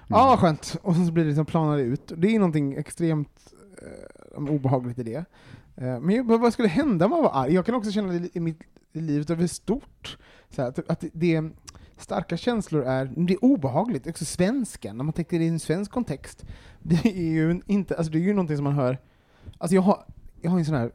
[0.09, 0.76] Ja vad skönt.
[0.83, 2.12] Och så blir det liksom planar ut.
[2.16, 5.25] Det är någonting extremt eh, obehagligt i det.
[5.77, 7.53] Eh, men jag, vad skulle hända om man var arg?
[7.55, 8.61] Jag kan också känna det i mitt
[8.93, 10.19] i livet över stort.
[10.51, 11.43] Så här, att, att det,
[11.97, 16.45] starka känslor är, det är obehagligt, också svenskan, när man tänker i en svensk kontext.
[16.83, 18.99] Det är ju inte, alltså det är ju någonting som man hör,
[19.59, 20.05] alltså jag har,
[20.41, 20.93] jag har en sån här,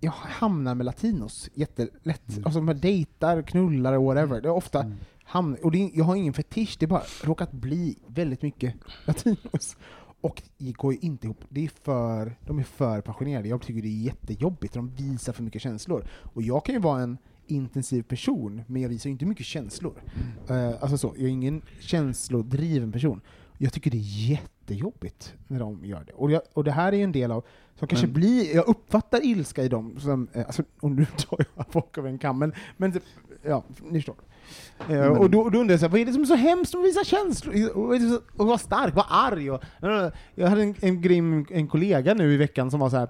[0.00, 2.44] jag hamnar med latinos jättelätt, Mm.
[2.44, 4.92] alltså man dejtar, knullar och whatever, det är ofta
[5.24, 8.74] hamn, och det är, jag har ingen fetisch, det är bara råkat bli väldigt mycket
[9.04, 9.76] latinos.
[10.24, 13.82] Och det går ju inte ihop, det är för, de är för passionerade, jag tycker
[13.82, 16.06] det är jättejobbigt, de visar för mycket känslor.
[16.10, 20.02] Och jag kan ju vara en intensiv person, men jag visar ju inte mycket känslor.
[20.48, 23.20] Eh, alltså så, jag är ingen känslodriven person.
[23.58, 26.12] Jag tycker det är jättejobbigt när de gör det.
[26.12, 27.44] Och, jag, och det här är ju en del av,
[27.78, 31.38] som kanske Men- blir, jag uppfattar ilska i dem som, eh, alltså, och nu tar
[31.56, 33.00] jag folk över en kam, men, men
[33.42, 34.16] ja, ni förstår.
[34.80, 36.80] Eh, Men- och då, då undrar jag vad är det som är så hemskt med
[36.80, 37.70] att visa känslor?
[37.74, 37.94] Och,
[38.40, 39.50] och vara stark, vara arg.
[39.50, 39.62] Och,
[40.34, 41.00] jag hade en, en
[41.30, 43.08] med en kollega nu i veckan som var så här,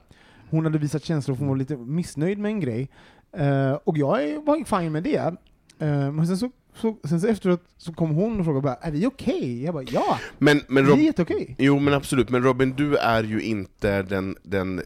[0.51, 2.91] hon hade visat känslor för hon var lite missnöjd med en grej.
[3.33, 5.17] Eh, och jag var fine med det.
[5.79, 8.91] Eh, men sen så, så, sen så efteråt så kom hon och frågade bara, är
[8.91, 9.65] vi okej?
[9.65, 11.55] Jag bara, ja, Men, men vi är Rob, jätteokej.
[11.59, 14.83] jo men absolut, men Robin du är ju inte den, den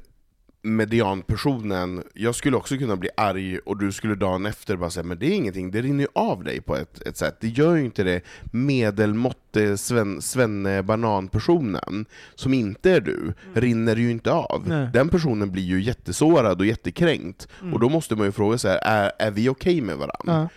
[0.63, 5.19] medianpersonen, jag skulle också kunna bli arg och du skulle dagen efter bara säga men
[5.19, 7.37] det är ingenting, det rinner ju av dig på ett, ett sätt.
[7.41, 8.21] Det gör ju inte det
[8.53, 14.65] medelmåtte sven, svenne bananpersonen som inte är du, rinner ju inte av.
[14.67, 14.89] Nej.
[14.93, 17.75] Den personen blir ju jättesårad och jättekränkt, Mm.
[17.75, 20.13] och då måste man ju fråga sig, är, är vi okej med varandra?
[20.43, 20.49] Ja.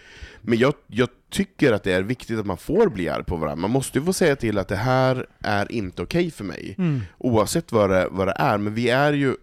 [0.41, 3.61] Men jag, jag tycker att det är viktigt att man får bli arg på varandra.
[3.61, 6.75] Man måste ju få säga till att det här är inte okej för mig.
[6.77, 7.01] Mm.
[7.17, 8.57] Oavsett vad det, vad det är.
[8.57, 9.35] Men vi är ju,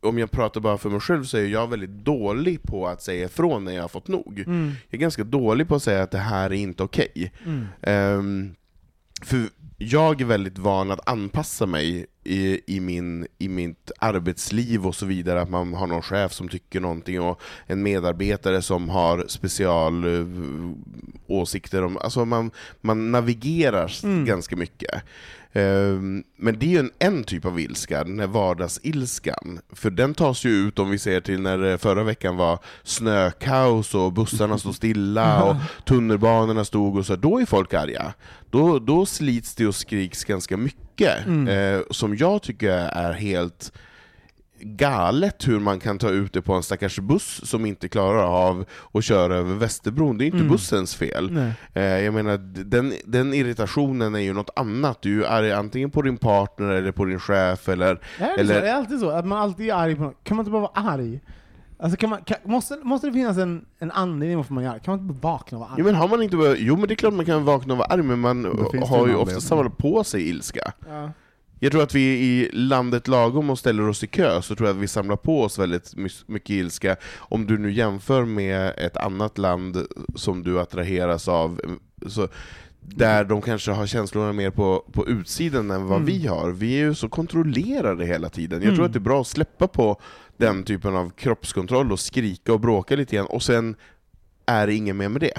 [0.00, 3.24] om jag pratar bara för mig själv, så är jag väldigt dålig på att säga
[3.24, 4.38] ifrån när jag har fått nog.
[4.46, 4.72] Mm.
[4.88, 7.32] Jag är ganska dålig på att säga att det här är inte okej.
[7.44, 7.66] Mm.
[7.82, 8.54] Ehm,
[9.22, 14.94] för jag är väldigt van att anpassa mig i, i, min, i mitt arbetsliv och
[14.94, 19.24] så vidare, att man har någon chef som tycker någonting och en medarbetare som har
[19.28, 20.26] special eh,
[21.26, 24.24] åsikter om, alltså man, man navigerar Mm.
[24.24, 25.02] ganska mycket.
[25.52, 29.60] Ehm, men det är ju en, en typ av ilska, den här vardagsilskan.
[29.72, 33.94] För den tas ju ut om vi ser till när det förra veckan var snökaos
[33.94, 38.14] och bussarna stod stilla och tunnelbanorna stod och så, då är folk arga.
[38.50, 41.48] Då, då slits det och skriks ganska mycket, Mm.
[41.48, 43.72] eh, som jag tycker är helt
[44.60, 48.64] galet hur man kan ta ut det på en stackars buss som inte klarar av
[48.92, 50.18] att köra över Västerbron.
[50.18, 50.48] Det är inte Mm.
[50.48, 51.36] bussens fel.
[51.74, 55.02] Eh, jag menar, den, den irritationen är ju något annat.
[55.02, 57.90] Du är arg antingen på din partner eller på din chef eller...
[57.90, 58.60] Är det, eller så?
[58.60, 59.10] är det alltid så?
[59.10, 60.24] Att man alltid är arg på något?
[60.24, 61.20] Kan man inte bara vara arg?
[61.78, 64.80] Alltså kan man, kan, måste, måste det finnas en, en anledning varför man gör det?
[64.80, 65.76] Kan man inte bara vakna och vara arg?
[65.78, 67.88] Jo men har man inte jo men det är klart man kan vakna och vara
[67.88, 69.36] arg, men man Då finns det har en ju anledning.
[69.36, 70.72] ofta samlat på sig ilska.
[70.88, 71.10] Ja.
[71.60, 74.76] Jag tror att vi i landet lagom och ställer oss i kö, så tror jag
[74.76, 76.96] att vi samlar på oss väldigt mys- mycket ilska.
[77.16, 81.60] Om du nu jämför med ett annat land som du attraheras av,
[82.06, 82.28] så
[82.88, 86.06] där de kanske har känslorna mer på, på utsidan än vad Mm.
[86.06, 86.50] vi har.
[86.52, 88.62] Vi är ju så kontrollerade hela tiden.
[88.62, 88.86] Jag tror Mm.
[88.86, 90.00] att det är bra att släppa på
[90.36, 93.76] den typen av kroppskontroll och skrika och bråka lite grann, och sen
[94.46, 95.38] är det inget mer med det.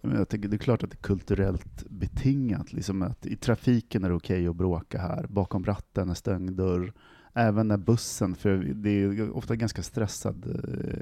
[0.00, 2.72] Men jag tänker, det är klart att det är kulturellt betingat.
[2.72, 6.92] Liksom att I trafiken är det okej att bråka här, bakom ratten är stängd dörr.
[7.34, 10.98] Även när bussen, för det är ofta ganska stressad eh,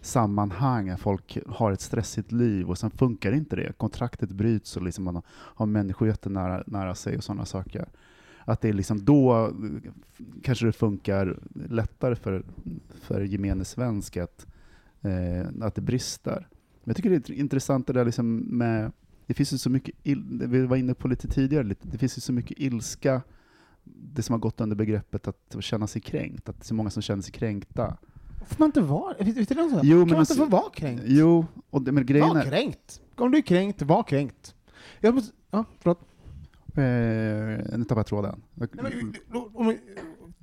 [0.00, 3.72] sammanhang, att folk har ett stressigt liv och sen funkar inte det.
[3.76, 7.88] Kontraktet bryts och liksom man har människor jättenära nära sig och sådana saker.
[8.44, 9.90] Att det är liksom då eh,
[10.42, 12.44] kanske det funkar lättare för,
[13.00, 14.46] för gemene svensk att,
[15.02, 16.48] eh, att det brister.
[16.84, 18.92] Men jag tycker det är intressant det där liksom med,
[19.26, 19.94] det finns ju så mycket,
[20.48, 23.22] vi var inne på lite tidigare, lite, det finns ju så mycket ilska,
[23.84, 26.90] det som har gått under begreppet att känna sig kränkt, att det är så många
[26.90, 27.96] som känner sig kränkta.
[28.46, 29.80] Får man inte vara Vet, vet du någon sån?
[29.82, 31.02] Jo, kan men man alltså- inte få vara kränkt?
[31.06, 33.00] Jo, och det, men grejen Var är, kränkt!
[33.16, 34.54] Om du är kränkt, var kränkt.
[35.00, 36.00] Jag måste, ja, förlåt.
[36.74, 38.42] eh, nu tappade jag tråden.
[38.54, 39.80] Nej, men, då- om vi-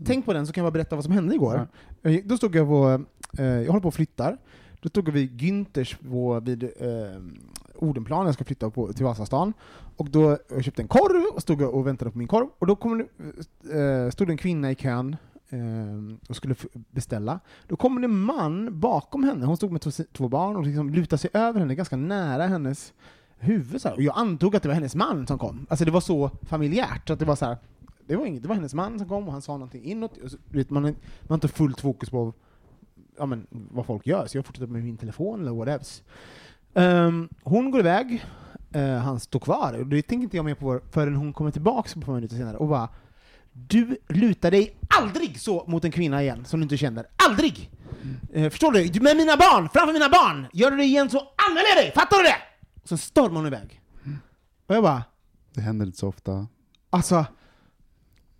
[0.06, 1.68] tänk på den så kan jag bara berätta vad som hände igår.
[2.04, 3.04] Eh, Då stod jag på,
[3.38, 4.38] eh, jag håller på och flyttar,
[4.82, 6.70] då stod jag vid Günthers på, vid eh,
[7.76, 9.54] Odenplan, jag ska flytta på, till Vasastan,
[9.98, 12.76] och då jag köpte en korv och stod och väntade på min korv, och då
[12.76, 13.06] kom det,
[13.80, 16.56] eh, stod det en kvinna i kön eh, Eh, och skulle
[16.92, 17.40] beställa.
[17.68, 19.82] Då kommer det en man bakom henne, hon stod med
[20.14, 22.94] två, barn och liksom lutade sig över henne, ganska nära hennes
[23.38, 23.82] huvud.
[23.82, 23.96] Så här.
[23.96, 25.66] Och jag antog att det var hennes man som kom.
[25.70, 27.58] Alltså det var så familjärt, att det var så här,
[28.08, 30.18] det var inget, det var hennes man som kom och han sa någonting inåt.
[30.18, 32.34] Och så, vet, man, har- man har inte fullt fokus på
[33.18, 35.86] ja, men, vad folk gör, så jag fortsätter med min telefon eller whatever.
[36.74, 38.26] Um, hon går iväg,
[38.76, 41.90] uh, han står kvar, och det tänker inte jag mer på förrän hon kommer tillbaka
[41.94, 42.90] på ett par minuter senare och bara
[43.58, 47.06] du lutar dig aldrig så mot en kvinna igen som du inte känner.
[47.30, 47.72] Aldrig!
[48.34, 48.84] Eh, förstår du?
[48.88, 50.48] Du- Med mina barn, framför mina barn!
[50.54, 51.18] Gör du det igen så
[51.50, 51.92] anmäler jag dig!
[51.96, 52.36] Fattar du det?
[52.84, 53.82] Och så stormar hon iväg.
[54.68, 55.04] Och jag bara,
[55.54, 56.48] Det händer inte så ofta.
[56.90, 57.26] Alltså,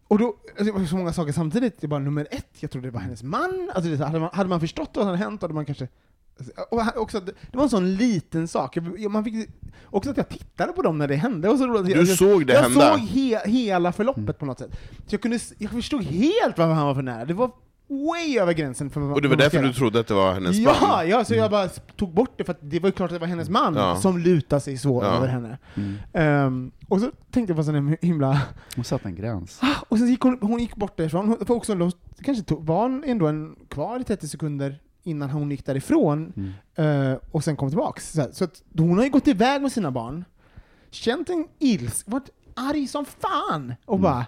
[0.08, 1.82] och då, alltså, det var så många saker samtidigt.
[1.82, 3.72] Det var nummer ett, jag trodde det var hennes man.
[3.76, 5.88] Alltså, det, hade, man, hade man förstått vad som hade hänt hade man kanske...
[6.72, 8.78] Och också, det, var en sån liten sak.
[8.78, 9.50] Jag- Man fick,
[9.86, 11.50] också att jag tittade på dem när det hände.
[11.50, 11.86] Och så, roligt.
[11.86, 12.92] Du jag, såg det jag hända?
[12.98, 14.72] såg he, hela förloppet på något sätt.
[15.08, 17.26] Så jag, kunde, jag förstod helt varför han var för nära.
[17.26, 17.52] Det var
[17.88, 20.56] way över gränsen för Och det var man därför du trodde att det var hennes
[20.58, 21.10] Ja, barn?
[21.10, 23.20] ja, så jag bara tog bort det för att det var ju klart att det
[23.20, 23.96] var hennes man Ja.
[23.96, 25.08] som lutade sig så Ja.
[25.16, 25.58] över henne.
[25.76, 25.94] Mm.
[26.14, 28.42] Ehm, och så tänkte jag på sån himla
[28.76, 29.62] Hon satte en gräns.
[29.90, 31.92] och sen gick hon, hon gick bort därifrån, hon, för också, de
[32.24, 36.34] kanske tog, var ändå en, kvar i 30 sekunder innan hon gick därifrån,
[36.76, 37.12] Mm.
[37.12, 38.12] eh, och sen kom tillbaks.
[38.12, 40.26] Så, så att hon har ju gått iväg med sina barn,
[40.92, 44.26] känt en ilsk, varit arg som fan, och bara,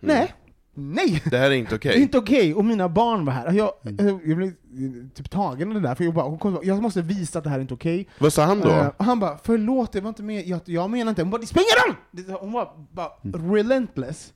[0.00, 0.34] nej,
[0.74, 1.22] nej!
[1.30, 1.92] Det här är inte okej.
[1.92, 3.52] Det är inte okej, och mina barn var här.
[3.52, 4.20] Jag, Mm.
[4.24, 7.02] jag, blev eh, typ tagen av det där, för jag, bara, hon kom, jag måste
[7.02, 8.08] visa att det här är inte okej.
[8.18, 8.92] Vad sa han då?
[8.96, 11.46] Och han bara 'Förlåt, jag var inte med, jag, jag menar inte' Hon bara 'Det
[11.46, 11.96] spelar ingen!
[12.10, 13.08] Det- Hon var bara
[13.52, 14.32] relentless.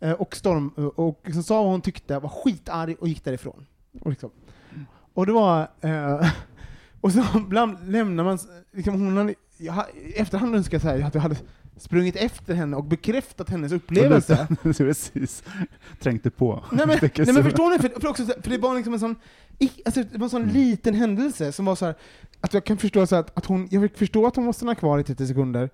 [0.00, 3.66] Eh, och storm, eh, och liksom sa vad hon tyckte, var skitarg och gick därifrån.
[4.00, 4.30] Och, liksom.
[5.18, 5.68] Och det var...
[5.80, 6.28] Eh,
[7.00, 8.38] och så ibland lämnar man...
[8.72, 11.36] Liksom, hon hade, jag, efterhand önskar jag att jag hade
[11.76, 14.46] sprungit efter henne och bekräftat hennes upplevelse.
[14.62, 15.42] Precis.
[16.00, 16.64] Trängte på.
[16.72, 17.78] Nej men, nej, men förstår ni?
[17.78, 19.16] För, för, också, så- för det var liksom en sån,
[19.84, 20.54] alltså, det var en sån Mm.
[20.54, 21.94] liten händelse som var så här,
[22.40, 24.74] att jag kan förstå så att, att hon, jag fick förstå att hon måste stanna
[24.74, 25.70] kvar i 30 sekunder,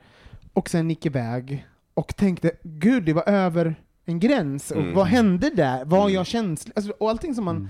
[0.52, 4.94] och sen gick iväg, och tänkte, gud det var över en gräns, och Mm.
[4.94, 5.84] vad hände där?
[5.84, 6.12] Var Mm.
[6.14, 6.72] jag känslig?
[6.76, 7.68] Alltså, och allting som man, Mm.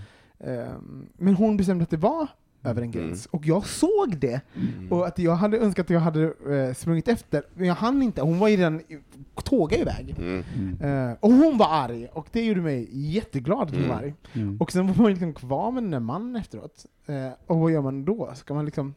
[1.16, 2.26] Men hon bestämde att det var
[2.66, 4.92] över en gräns, och jag såg det, Mm.
[4.92, 8.22] och att jag hade önskat att jag hade eh, sprungit efter, men jag hann inte,
[8.22, 8.80] hon var ju redan,
[9.42, 10.14] tågade iväg.
[10.18, 10.44] Mm.
[10.57, 11.09] Mm.
[11.11, 13.88] Eh, och hon var arg, och det gjorde mig jätteglad att hon Mm.
[13.88, 14.14] var arg.
[14.33, 14.57] Mm.
[14.61, 16.87] Och sen var man liksom kvar med den där mannen efteråt.
[17.07, 18.30] Eh, och vad gör man då?
[18.35, 18.94] Ska man liksom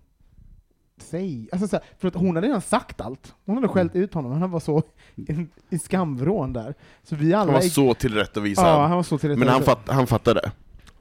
[1.01, 1.45] säga...
[1.51, 3.33] Alltså så här, för att hon hade redan sagt allt.
[3.45, 4.81] Hon hade skällt ut honom, han var så
[5.15, 6.73] i, i skamvrån där.
[7.03, 7.45] Så vi alla...
[7.45, 8.65] Han var gick- så tillrättavisad.
[8.67, 9.39] Ja, han var så tillrättavisad.
[9.47, 10.51] Men han, fatt, han fattade?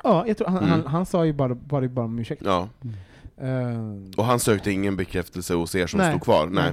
[0.07, 0.71] Ja, jag tror, han, Mm.
[0.71, 2.43] han, han sa ju bara, bara, bara om ursäkt.
[2.45, 2.69] Ja.
[3.41, 6.11] Eh, Och han sökte ingen bekräftelse hos er som Nej.
[6.11, 6.47] stod kvar?
[6.47, 6.65] Nej.
[6.65, 6.73] Nej.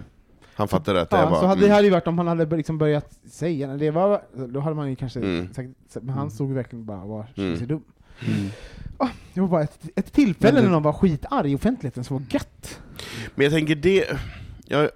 [0.55, 1.39] Han fattade att det ja, var...
[1.39, 1.75] så hade, det mm.
[1.75, 4.95] hade ju varit om han hade liksom börjat säga, det var, då hade man ju
[4.95, 5.53] kanske Mm.
[5.53, 5.69] sagt,
[6.01, 7.57] men han stod ju verkligen bara och var Mm.
[7.57, 7.83] sig dum.
[8.27, 8.49] Mm.
[9.33, 12.17] Det var bara ett, ett tillfälle Men det- när någon var skitarg i offentligheten som
[12.17, 12.79] var gött.
[13.35, 14.05] Men jag tänker det...
[14.65, 14.89] Ja,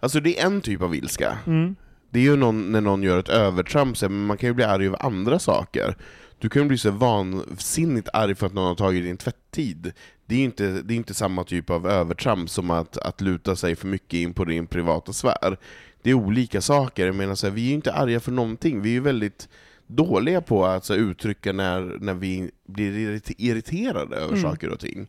[0.00, 1.38] alltså det är en typ av ilska.
[1.46, 1.76] Mm.
[2.10, 4.54] Det är ju någon, när någon gör ett övertramp, så här, men man kan ju
[4.54, 5.96] bli arg över andra saker.
[6.42, 9.92] Du kan bli så vansinnigt arg för att någon har tagit din tvätttid.
[10.26, 13.56] Det är ju inte, det är inte samma typ av övertramp som att, att luta
[13.56, 15.56] sig för mycket in på din privata sfär.
[16.02, 17.06] Det är olika saker.
[17.06, 18.82] Jag menar så här, vi är ju inte arga för någonting.
[18.82, 19.48] Vi är ju väldigt
[19.86, 24.42] dåliga på att så här, uttrycka när, när vi blir irrit- irriterade över Mm.
[24.42, 25.06] saker och ting.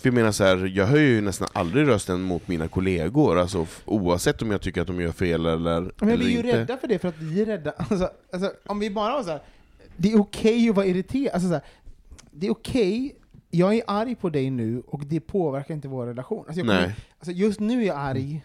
[0.00, 3.66] För jag menar så här, jag höjer ju nästan aldrig rösten mot mina kollegor, alltså,
[3.84, 6.56] oavsett om jag tycker att de gör fel eller, Men eller vi är ju inte.
[6.60, 7.72] rädda för det, för att vi är rädda.
[7.76, 9.40] Alltså, alltså, om vi bara var så här,
[9.96, 11.34] det är okej att vara irriterad.
[11.34, 11.62] Alltså, så här,
[12.30, 13.16] det är okej,
[13.50, 16.44] jag är arg på dig nu och det påverkar inte vår relation.
[16.46, 16.96] Alltså, kommer, Nej.
[17.18, 18.44] alltså, just nu är jag arg,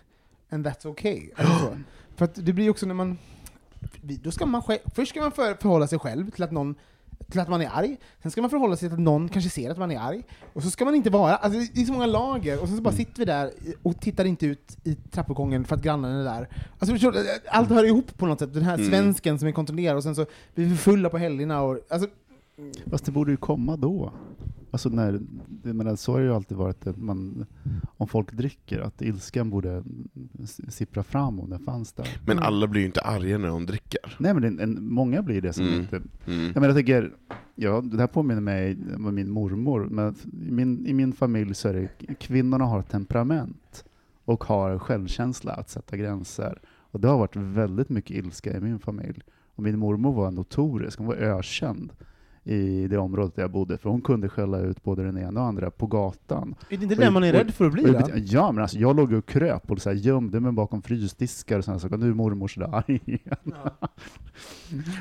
[0.50, 1.30] and that's okay.
[1.36, 1.78] Alltså, så.
[2.16, 3.18] För det blir också när man...
[4.02, 6.76] Då ska man själv, först ska man för, förhålla sig själv till att någon
[7.32, 9.70] till att man är arg, sen ska man förhålla sig till att någon kanske ser
[9.70, 12.06] att man är arg, och så ska man inte vara, alltså det är så många
[12.06, 13.52] lager, och sen så bara sitter vi där
[13.84, 16.50] och tittar inte ut i trappuppgången för att grannen är där.
[16.80, 18.90] Alltså förstår du, allt hör ihop på något sätt, den här Mm.
[18.90, 22.08] svensken som är kontrollerad, och sen så blir vi fulla på helgerna och, alltså,
[22.92, 24.14] Fast det borde ju komma då.
[24.72, 25.20] Alltså när,
[25.64, 27.46] menar, så har det ju alltid varit, att man,
[27.98, 29.84] om folk dricker, att ilskan borde
[30.68, 32.08] sippra fram om den fanns där.
[32.26, 34.16] Men alla blir ju inte arga när de dricker.
[34.20, 35.80] Nej men en, en, många blir det som Mm.
[35.80, 35.96] inte...
[36.28, 36.46] Mm.
[36.46, 37.12] Jag, menar, jag tänker,
[37.56, 40.16] ja, det här påminner mig om min mormor, men
[40.48, 43.86] i min, i min familj så är det kvinnorna har temperament
[44.26, 46.60] och har självkänsla att sätta gränser.
[46.92, 49.22] Och det har varit väldigt mycket ilska i min familj.
[49.56, 51.92] Och min mormor var notorisk, hon var ökänd
[52.50, 55.48] i det området där jag bodde, för hon kunde skälla ut både den ena och
[55.48, 56.56] andra på gatan.
[56.70, 58.96] är det inte det man är rädd för att bli och Ja, men alltså, jag
[58.96, 61.98] låg och kröp och så här, gömde mig bakom frysdiskar och sådana saker.
[61.98, 63.20] Nu är mormor sådär arg igen.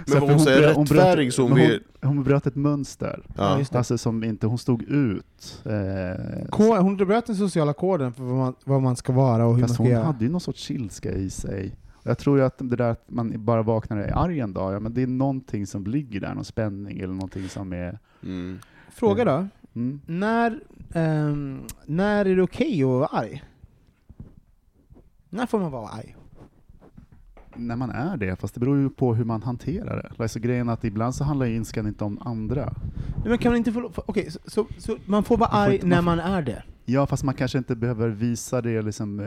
[0.06, 3.22] Men var hon bröt- hon bröt- hon men vill- hon, hon bröt ett mönster.
[3.36, 3.62] Ja.
[3.72, 5.62] Alltså som inte, hon stod ut.
[5.64, 9.54] Eh, Ko- Hon bröt den sociala koden för vad man, vad man ska vara och
[9.54, 10.04] hur man ska hon göra.
[10.04, 11.74] hade ju någon sorts ilska i sig.
[12.08, 14.74] Jag tror ju att det där att man bara vaknar och är arg en dag,
[14.74, 17.98] ja, men det är någonting som ligger där, någon spänning eller någonting som är...
[18.22, 18.58] Mm.
[18.90, 20.00] Fråga då, Mm.
[20.06, 20.60] när,
[20.94, 23.44] ehm, när är det okej att vara arg?
[25.30, 26.16] När får man vara arg?
[27.54, 30.22] När man är det, fast det beror ju på hur man hanterar det.
[30.22, 32.74] Alltså grejen är att ibland så handlar ilskan inte om andra.
[33.24, 35.74] Men kan man inte få, okej, så, så, så man får vara Man får arg
[35.74, 36.62] inte- när man man är det?
[36.90, 39.26] Ja, fast man kanske inte behöver visa det liksom, eh,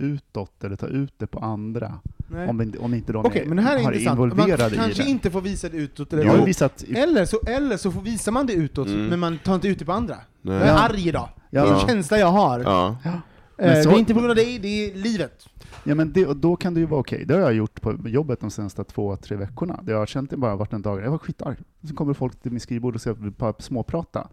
[0.00, 1.98] utåt eller ta ut det på andra.
[2.28, 2.48] Nej.
[2.48, 4.18] Om, inte- om inte de Okej, är, men det här är har intressant.
[4.18, 5.08] Man involverade i kanske det.
[5.10, 6.44] inte får visa det utåt, eller, Jo.
[6.44, 6.82] visat...
[6.82, 9.06] i- eller, så, eller så får, visar man det utåt, Mm.
[9.06, 10.16] men man tar inte ut det på andra.
[10.42, 10.54] Nej.
[10.54, 10.78] Jag är Ja.
[10.78, 11.28] arg idag.
[11.50, 11.62] Ja.
[11.64, 12.60] Det är en känsla jag har.
[12.60, 12.96] Ja.
[13.04, 13.10] Ja.
[13.10, 13.16] Eh,
[13.56, 15.46] Men så- Det är inte på grund av dig, det är livet.
[15.84, 17.24] Ja, men det, då kan det ju vara okej.
[17.24, 19.80] Det har jag gjort på jobbet de senaste två, tre veckorna.
[19.82, 21.56] Det har jag känt det bara varit en dag, jag var skitarg.
[21.88, 24.28] Så kommer folk till min skrivbord och säger att vi bara småprata.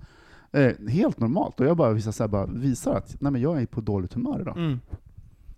[0.52, 1.60] Eh, helt normalt.
[1.60, 4.14] Och jag bara visar, så här, bara visar att nej, men jag är på dåligt
[4.14, 4.58] humör idag.
[4.58, 4.80] Mm.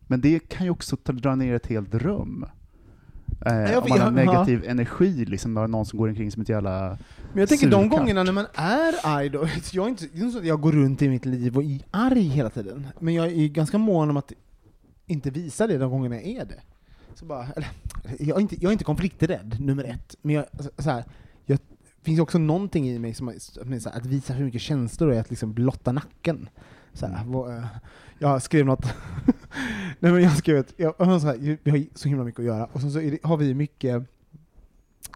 [0.08, 2.45] Men det kan ju också ta, dra ner ett helt rum.
[3.45, 6.97] Eh, jag om man har negativ energi, liksom någon som går omkring som ett jävla...
[7.34, 7.99] Men jag tänker de Surkatt.
[7.99, 10.62] gångerna när man är arg då, jag är inte, det är inte så att jag
[10.62, 14.10] går runt i mitt liv och är arg hela tiden, men jag är ganska mån
[14.10, 14.34] om att
[15.06, 16.62] inte visa det de gångerna jag är det.
[17.15, 17.67] Så bara, eller,
[18.19, 21.04] jag, är inte, jag är inte konflikträdd, nummer ett, men jag, alltså, så här,
[22.03, 25.53] finns också någonting i mig som här, att visa hur mycket känslor är att liksom
[25.53, 26.49] blotta nacken.
[26.93, 27.65] Så här, vad, eh,
[28.19, 28.85] jag skrev något,
[29.99, 32.45] nej men jag skrev ett, jag, jag så här, vi har så himla mycket att
[32.45, 34.03] göra, och så, så det, har vi mycket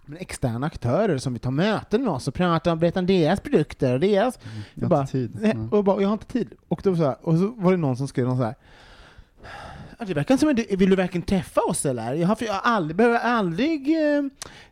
[0.05, 3.39] men externa aktörer som vill ta möten med oss och prata om, berätta om deras
[3.39, 4.39] produkter och deras...
[4.73, 5.37] Jag har bara, tid.
[5.41, 5.67] Nej, Ja.
[5.71, 6.53] och jag bara, jag har inte tid.
[6.67, 8.55] Och, då så här, och så var det någon som skrev någon så här.
[10.03, 12.13] "Ja, Det verkar som att du, vill du verkligen träffa oss eller?
[12.13, 13.87] Jag, har, jag har aldrig, behöver aldrig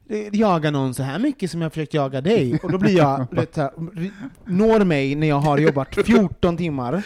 [0.10, 2.60] eh, jaga någon så här mycket som jag har försökt jaga dig.
[2.64, 3.72] Och då blir jag, vet, så här,
[4.46, 7.04] når mig när jag har jobbat 14 timmar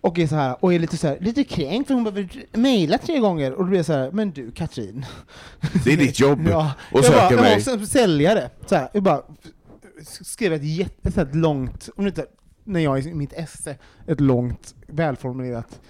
[0.00, 2.98] och är så här, och är lite så här, lite kränkt för hon behöver mejla
[2.98, 5.06] tre gånger, och då blir jag så här, men du Katrin,
[5.84, 7.60] Det är ditt jobb Ja, jag söka bara, jag var mig.
[7.60, 8.50] som säljare.
[8.66, 9.22] Så här, jag bara
[10.22, 12.26] skrev ett jätte, så här långt, om inte,
[12.64, 15.80] när jag i mitt esse, ett långt, välformulerat,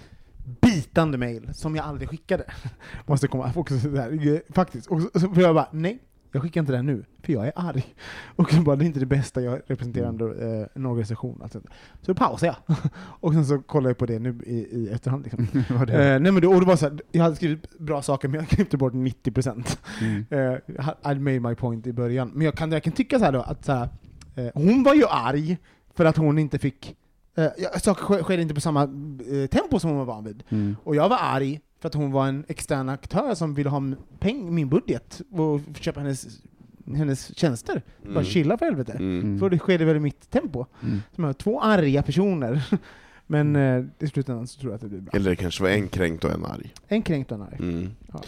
[0.61, 2.43] bitande mail som jag aldrig skickade.
[3.05, 4.87] Måste komma också så där, faktiskt.
[4.87, 5.99] Och så, får jag bara, nej,
[6.31, 7.95] jag skickar inte det här nu, för jag är arg.
[8.35, 11.39] Och så bara, det är inte det bästa, jag representerar ändå eh, en organisation.
[11.43, 11.61] Alltså.
[12.01, 12.55] Så då pausar jag.
[12.95, 15.23] Och sen så kollar jag på det nu i, i efterhand.
[15.23, 15.47] Liksom.
[15.69, 18.01] Vad det Eh, nej men då, och det var så här, jag hade skrivit bra
[18.01, 19.77] saker men jag klippte bort 90%.
[20.01, 20.25] Mm.
[20.29, 22.31] Eh, I made my point i början.
[22.33, 23.89] Men jag kan, jag kan tycka så här då, att så här,
[24.35, 25.57] eh, hon var ju arg
[25.95, 26.95] för att hon inte fick,
[27.35, 30.43] eh, ja, saker ske- skedde inte på samma eh, tempo som hon var van vid.
[30.49, 30.75] Mm.
[30.83, 33.81] Och jag var arg för att hon var en extern aktör som ville ha
[34.19, 36.27] peng, min budget och köpa hennes,
[36.95, 37.81] hennes tjänster.
[38.03, 38.23] Bara Mm.
[38.23, 38.91] chilla för helvete.
[38.93, 39.39] Mm.
[39.39, 40.65] För det skedde väl i mitt tempo.
[40.83, 41.01] Mm.
[41.15, 42.63] Som jag var två arga personer.
[43.27, 45.11] Men eh, i slutändan så tror jag att det blir bra.
[45.15, 46.73] Eller det kanske var en kränkt och en arg.
[46.87, 47.55] En kränkt och en arg.
[47.59, 47.89] Mm.
[48.13, 48.21] Ja.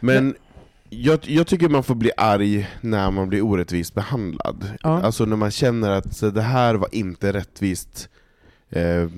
[0.00, 0.34] Men
[0.98, 4.70] Jag, jag tycker man får bli arg när man blir orättvist behandlad.
[4.82, 5.02] Ja.
[5.02, 8.08] Alltså när man känner att det här var inte rättvist
[8.70, 9.08] eh,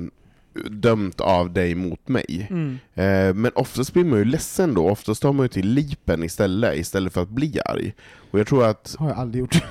[0.70, 2.46] dömt av dig mot mig.
[2.50, 2.78] Mm.
[2.94, 6.76] Eh, men oftast blir man ju ledsen då, oftast tar man ju till lipen istället,
[6.76, 7.94] istället för att bli arg.
[8.30, 8.96] Och jag tror att...
[8.98, 9.62] har jag aldrig gjort.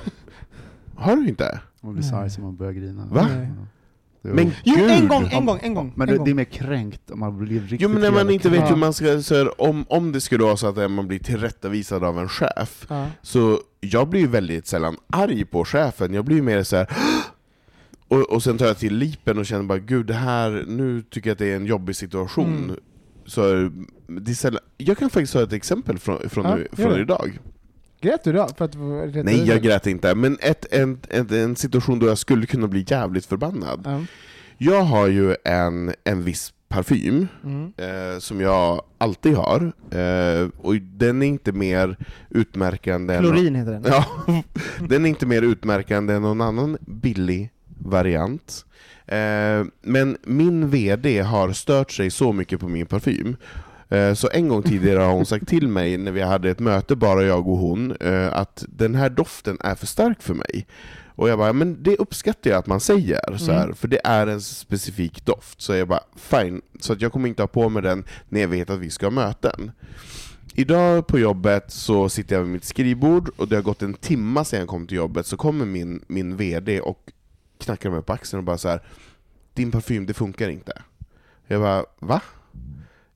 [0.96, 1.60] Har du inte?
[1.80, 3.06] Man blir så arg så man börjar grina.
[3.06, 3.28] Va?
[3.30, 3.48] Nej.
[4.34, 4.90] Men Jo, gud!
[4.90, 5.92] en gång, en gång, en gång.
[5.96, 6.24] Men en det, gång.
[6.24, 8.76] det är mer kränkt om man blir riktigt Jo men när man inte vet hur
[8.76, 12.18] man ska, så här, om, om det skulle vara så att man blir tillrättavisad av
[12.18, 13.06] en chef, Ja.
[13.22, 16.86] så jag blir ju väldigt sällan arg på chefen, jag blir ju mer så här.
[18.10, 21.30] Och, och sen tar jag till lipen och känner bara gud det här, nu tycker
[21.30, 22.56] jag att det är en jobbig situation.
[22.64, 22.76] Mm.
[23.26, 23.40] Så
[24.06, 27.00] det är sällan, jag kan faktiskt ha ett exempel från, från, Ja, nu, från det.
[27.00, 27.38] idag.
[28.00, 28.48] Grät du då?
[28.58, 28.74] För att
[29.24, 32.84] Nej jag grät inte, men ett, en, en, en situation då jag skulle kunna bli
[32.88, 33.80] jävligt förbannad.
[33.84, 34.00] Ja.
[34.58, 37.72] Jag har ju en, en viss parfym, Mm.
[37.76, 41.96] eh, som jag alltid har, eh, och den är inte mer
[42.30, 43.22] utmärkande än...
[43.22, 43.82] Klorin heter den.
[43.86, 44.04] Ja,
[44.88, 48.64] den är inte mer utmärkande än någon annan billig variant.
[49.06, 53.36] Eh, men min VD har stört sig så mycket på min parfym,
[54.14, 57.22] så en gång tidigare har hon sagt till mig när vi hade ett möte, bara
[57.22, 60.66] jag och hon, eh, att den här doften är för stark för mig.
[61.06, 63.76] Och jag bara, men det uppskattar jag att man säger, så här, Mm.
[63.76, 65.60] för det är en specifik doft.
[65.60, 68.48] Så jag bara, fine, så att jag kommer inte ha på mig den när jag
[68.48, 69.70] vet att vi ska ha möten.
[70.54, 74.44] Idag på jobbet så sitter jag vid mitt skrivbord och det har gått en timma
[74.44, 76.98] sedan jag kom till jobbet, så kommer min, min VD och
[77.60, 78.82] knackar mig på axeln och bara så här.
[79.54, 80.82] Din parfym, det funkar inte.
[81.46, 82.20] Jag bara, va?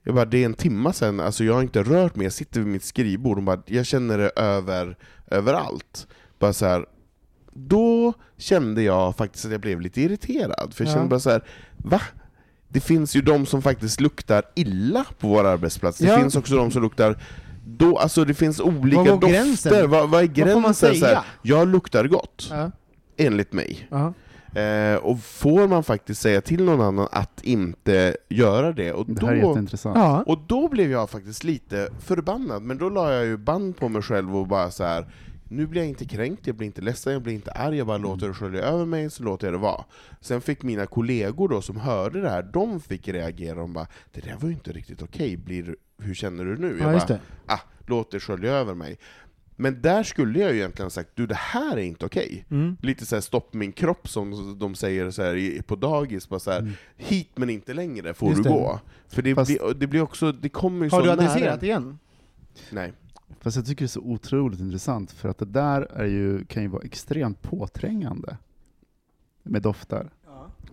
[0.02, 2.60] Jag bara, det är en timma sedan, alltså jag har inte rört mig, jag sitter
[2.60, 4.96] vid mitt skrivbord och bara, jag känner det över,
[5.30, 6.06] överallt.
[6.38, 6.86] Bara så här,
[7.52, 10.94] då kände jag faktiskt att jag blev lite irriterad, för jag Ja.
[10.94, 11.44] kände bara så här,
[11.76, 12.00] va?
[12.68, 16.18] Det finns ju de som faktiskt luktar illa på vår arbetsplats, det Ja.
[16.18, 17.18] finns också de som luktar
[17.66, 19.90] då, alltså det finns olika Vad dofter, gränsen?
[19.90, 20.54] vad, vad är Vad gränsen?
[20.54, 21.24] får man Så här, säga?
[21.42, 22.70] jag luktar gott, Ja.
[23.16, 23.88] enligt mig.
[23.90, 24.14] Ja.
[24.54, 29.26] Eh, och får man faktiskt säga till någon annan att inte göra det, och Det
[29.26, 29.96] här är då, jätteintressant.
[29.96, 30.22] Ja.
[30.26, 34.02] och då blev jag faktiskt lite förbannad, men då la jag ju band på mig
[34.02, 35.06] själv och bara så här.
[35.48, 37.98] nu blir jag inte kränkt, jag blir inte ledsen, jag blir inte arg, jag bara
[37.98, 39.84] låter det skölja över mig, så låter jag det vara.
[40.20, 44.20] Sen fick mina kollegor då som hörde det här, de fick reagera, de bara ”det
[44.20, 47.18] där var ju inte riktigt okej, blir, hur känner du nu?” ja, Jag bara.
[47.46, 48.98] ”ah, låt det skölja över mig”.
[49.56, 52.44] Men där skulle jag ju egentligen sagt ”du, det här är inte okej”.
[52.50, 52.76] Mm.
[52.82, 56.50] Lite så här stopp min kropp som de säger så här på dagis, bara så
[56.50, 56.72] här, Mm.
[56.96, 58.54] hit men inte längre får Just du det.
[58.54, 58.80] gå.
[59.08, 61.30] För det, Fast- blir, det blir också, det kommer ju Har så du nära.
[61.30, 61.98] adresserat igen?
[62.70, 62.92] Nej.
[63.40, 66.62] Fast jag tycker det är så otroligt intressant, för att det där är ju, kan
[66.62, 68.36] ju vara extremt påträngande
[69.42, 70.10] med dofter.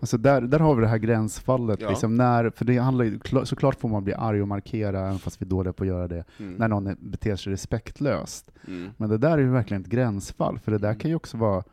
[0.00, 1.88] Alltså där, där har vi det här gränsfallet, Ja.
[1.90, 5.42] liksom när, för det handlar ju, såklart får man bli arg och markera, även fast
[5.42, 6.54] vi är dåliga på att göra det, Mm.
[6.54, 8.50] när någon beter sig respektlöst.
[8.68, 8.90] Mm.
[8.96, 11.64] Men det där är ju verkligen ett gränsfall, för det där kan ju också vara,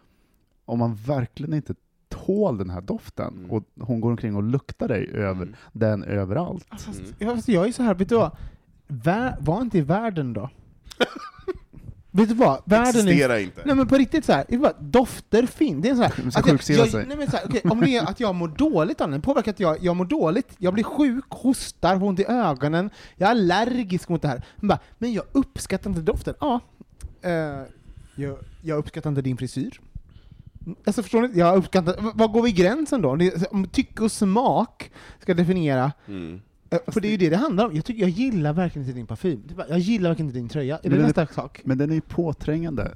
[0.66, 1.76] om man verkligen inte
[2.10, 3.52] tål den här doften, Mm.
[3.52, 5.56] och hon går omkring och luktar dig över Mm.
[5.72, 6.66] den överallt.
[6.70, 7.04] Alltså, Mm.
[7.20, 8.32] ja, fast jag är så här, vet du vad?
[8.88, 10.50] Vär, var inte i världen då?
[12.18, 12.62] vet du vad?
[12.66, 13.12] Världen är...
[13.12, 13.62] Existerar inte.
[13.66, 15.84] Nej men på riktigt så här, det är bara, dofter finns.
[15.84, 17.06] Det är så här, att jag, jag, sig.
[17.08, 19.52] nej men så här, okej, om det är att jag mår dåligt av den, påverkar
[19.52, 23.32] att jag, jag mår dåligt, jag blir sjuk, hostar, får ont i ögonen, jag är
[23.32, 24.46] allergisk mot det här.
[24.56, 26.34] Men, bara, men jag uppskattar inte doften.
[26.40, 26.60] Ja,
[27.22, 27.32] eh,
[28.16, 29.80] jag, jag uppskattar inte din frisyr.
[30.86, 31.40] Alltså förstår ni?
[31.40, 33.18] Jag uppskattar, vad går vi gränsen då?
[33.52, 36.42] Om tycke och smak ska definiera Mm.
[36.70, 37.76] Eh, För det är ju det det handlar om.
[37.76, 39.44] Jag, tycker, jag gillar verkligen inte din parfym.
[39.58, 40.76] Är Jag gillar verkligen inte din tröja.
[40.78, 41.62] Är Men det den nästa sak?
[41.66, 42.92] Men den är ju påträngande.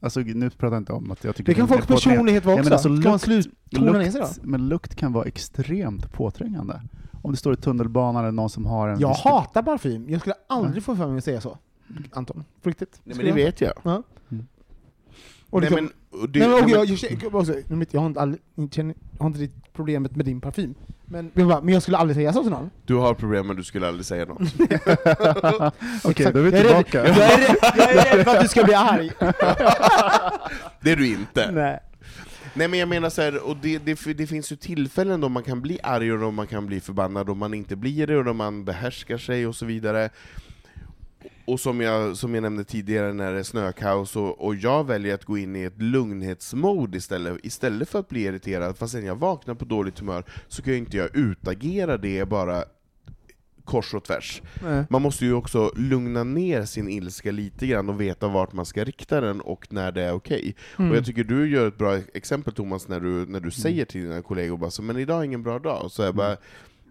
[0.00, 2.56] Alltså nu pratar jag inte om att jag tycker Det kan är folks personlighet vara
[2.56, 2.64] Ja, också.
[2.68, 4.28] men alltså man lukt- slut, tona ner sig då?
[4.42, 6.82] Men lukt kan vara extremt påträngande.
[7.22, 9.00] Om det står i tunnelbanan eller någon som har en...
[9.00, 10.06] Jag viss- hatar parfym.
[10.10, 11.58] Jag skulle aldrig få för mig att säga så.
[12.12, 12.44] Anton.
[12.62, 13.00] På riktigt.
[13.04, 13.72] Nej, men det vet jag.
[13.82, 14.02] Ja.
[14.30, 14.46] Mm.
[15.50, 17.86] Och Nej, liksom, men, och det, nej, men, nej, okej, men- jag, jag, jag, jag,
[17.92, 20.74] jag, har inte all, jag, känner, jag har inte det problemet med din parfym.
[21.12, 22.70] Men, men, bara, men jag skulle aldrig säga så till någon.
[22.86, 24.40] Du har problem men du skulle aldrig säga något.
[26.04, 26.98] Okej, då är vi Jag är rädd- tillbaka.
[27.08, 29.10] Jag är, rädd, jag är rädd för att du ska bli arg.
[30.80, 31.50] Det är du inte.
[31.52, 31.80] Nej.
[32.54, 35.42] Nej men jag menar så här, och det, det, det finns ju tillfällen då man
[35.42, 38.24] kan bli arg och då man kan bli förbannad, och man inte blir det, och
[38.24, 40.10] då man behärskar sig och så vidare.
[41.50, 45.14] Och som jag, som jag nämnde tidigare när det är snökaos, och, och jag väljer
[45.14, 49.16] att gå in i ett lugnhetsmode istället, istället för att bli irriterad, fast sen jag
[49.16, 52.64] vaknar på dåligt humör, så kan jag inte jag utagera det bara
[53.64, 54.42] kors och tvärs.
[54.62, 54.84] Nej.
[54.90, 58.84] Man måste ju också lugna ner sin ilska lite grann och veta vart man ska
[58.84, 60.54] rikta den och när det är okej.
[60.78, 60.90] Mm.
[60.90, 64.02] Och jag tycker du gör ett bra exempel Thomas, när du, när du säger till
[64.02, 66.36] dina kollegor bara så, men idag är ingen bra dag, och så är jag bara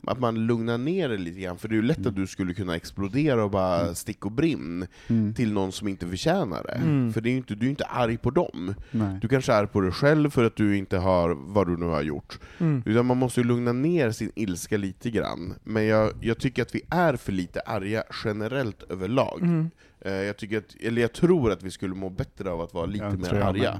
[0.08, 2.54] att man lugnar ner det lite grann, för det är ju lätt att du skulle
[2.54, 5.34] kunna explodera och bara stick och brinn Mm.
[5.34, 6.72] till någon som inte förtjänar det.
[6.74, 7.14] Mm.
[7.14, 8.74] För det är inte, du är ju inte arg på dem.
[8.91, 9.20] Nej.
[9.22, 11.86] Du kanske är arg på dig själv för att du inte har vad du nu
[11.86, 12.39] har gjort.
[12.58, 12.84] Mm.
[12.86, 15.54] Utan man måste ju lugna ner sin ilska lite grann.
[15.64, 19.39] Men jag, jag tycker att vi är för lite arga generellt överlag.
[19.41, 19.70] Mm.
[20.02, 22.86] Eh, jag, tycker att, eller jag tror att vi skulle må bättre av att vara
[22.86, 23.80] lite Ja, mer jag arga.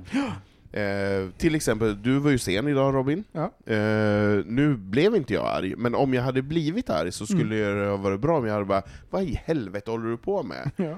[0.72, 3.24] Eh, till exempel, du var ju sen idag Robin.
[3.32, 3.44] Ja.
[3.74, 7.80] Eh, nu blev inte jag arg, men om jag hade blivit arg så skulle Mm.
[7.80, 10.72] det ha varit bra om jag hade bara Vad i helvete håller du på med?
[10.78, 10.96] Ja.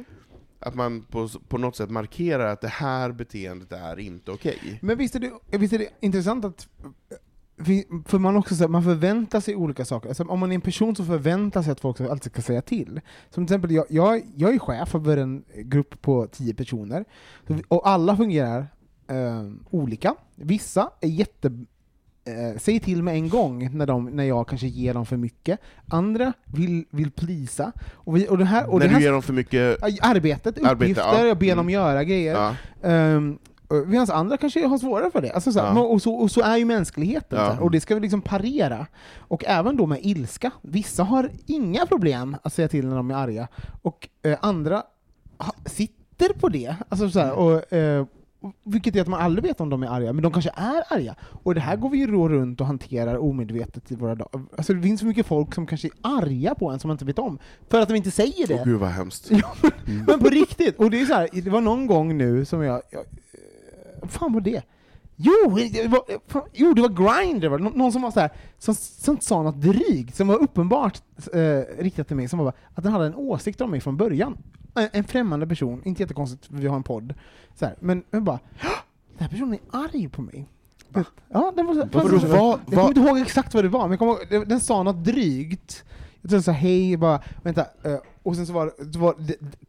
[0.59, 4.79] Att man på, på något sätt markerar att det här beteendet är inte okej.
[4.81, 6.67] Men visst är, det, visst är det intressant att
[7.55, 10.07] vi- för man också så här, man förväntar sig olika saker.
[10.09, 13.01] Alltså, om man är en person som förväntar sig att folk alltid ska säga till.
[13.29, 17.05] Som till exempel, jag, jag, jag är chef över en grupp på tio personer,
[17.47, 18.67] vi- och alla fungerar
[19.11, 20.15] eh, olika.
[20.35, 21.47] Vissa är jätte...
[22.25, 25.59] Eh, säger till med en gång när, de, när jag kanske ger dem för mycket.
[25.87, 27.71] Andra vill, vill plisa.
[27.93, 29.83] Och, vi, och det här, och När det här du ger dem för mycket...
[30.01, 31.25] Arbetet, Arbete, uppgifter, ja.
[31.25, 31.69] jag ber dem Mm.
[31.69, 32.55] göra grejer.
[32.81, 32.91] Ja.
[33.15, 33.39] Um,
[33.85, 35.31] Medan andra kanske har svårare för det.
[35.31, 35.81] Alltså, så här, Ja.
[35.81, 37.57] och, så, och så är ju mänskligheten, Ja.
[37.59, 38.87] och det ska vi liksom parera.
[39.17, 40.51] Och även då med ilska.
[40.61, 43.47] Vissa har inga problem att säga till när de är arga,
[43.81, 44.83] och eh, andra
[45.37, 46.75] ha, sitter på det.
[46.89, 48.07] Alltså, så här, och, eh, och-
[48.63, 51.15] vilket är att man aldrig vet om de är arga, men de kanske är arga.
[51.21, 54.41] Och det här går vi ju då runt och hanterar omedvetet i våra dagar.
[54.57, 57.05] Alltså, det finns så mycket folk som kanske är arga på en som man inte
[57.05, 57.39] vet om,
[57.69, 58.59] för att de inte säger det.
[58.59, 59.31] Åh gud vad hemskt.
[59.31, 59.55] Ja,
[60.07, 60.79] men, på riktigt!
[60.79, 62.81] Och det är så här, det var någon gång nu som jag...
[62.89, 63.01] jag
[64.01, 64.61] eh, fan var det?
[65.15, 66.89] Jo, det var, fan, jo, det var
[67.23, 67.59] Grindr, var.
[67.59, 71.01] Nå- någon som var så här, som, som sa något drygt, som var uppenbart
[71.33, 73.97] eh, riktat till mig, som var bara, att den hade en åsikt om mig från
[73.97, 74.37] början.
[74.75, 77.13] En, en främmande person, inte jättekonstigt, för vi har en podd.
[77.55, 78.69] Så här, men jag bara, "Hå!
[79.17, 80.47] den här personen är arg på mig.
[81.29, 83.87] Ja, den var så, Vadå, fan, vad- jag kommer inte ihåg exakt vad det var,
[83.87, 85.83] men ihåg, den sa något drygt.
[86.21, 89.15] Jag så här, hej, bara, vänta, eh, och sen så var, så var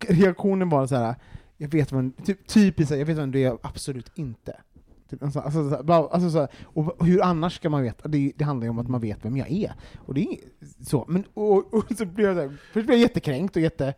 [0.09, 1.15] reaktionen var så här,
[1.57, 4.57] jag vet vad, typ, typiskt, jag vet vem du är, absolut inte.
[5.11, 8.09] Typ, alltså, alltså, alltså, och hur annars ska man veta?
[8.09, 9.73] Det, det handlar ju om att man vet vem jag är.
[9.99, 10.39] Och det är
[10.85, 13.95] så, men, och, och så blev jag, så här, först blev jag jättekränkt och jätte...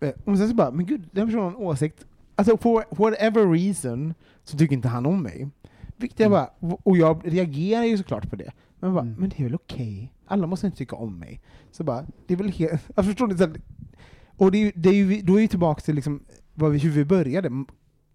[0.00, 2.06] eh, Och sen så bara, men gud, den personen har en åsikt.
[2.36, 5.48] Alltså for whatever reason så tycker inte han om mig.
[5.96, 8.52] Vilket jag bara, och jag reagerar ju såklart på det.
[8.78, 10.12] Men bara, men det är väl okej?
[10.26, 11.40] Alla måste inte tycka om mig.
[11.70, 12.82] Så bara, det är väl helt...
[12.96, 13.50] Jag förstår inte.
[14.36, 16.22] Och det är, ju- det är ju, då är vi tillbaka till liksom
[16.54, 17.50] vad vi, hur vi började.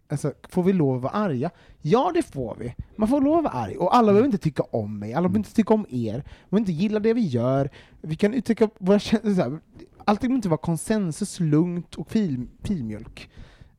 [0.09, 1.49] Alltså, får vi lov att vara arga?
[1.81, 2.75] Ja, det får vi.
[2.95, 3.75] Man får lov att vara arg.
[3.77, 6.13] Och alla behöver inte tycka om mig, alla behöver inte tycka om er.
[6.13, 7.69] Man behöver inte gilla det vi gör.
[8.01, 9.59] Vi kan uttrycka våra känslor.
[10.06, 13.30] Allting behöver inte vara konsensus, lugnt och fil, filmjölk.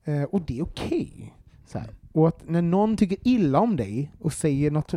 [0.05, 1.35] Eh, och det är okej.
[1.75, 1.91] Här.
[2.13, 4.95] Och att när någon tycker illa om dig och säger något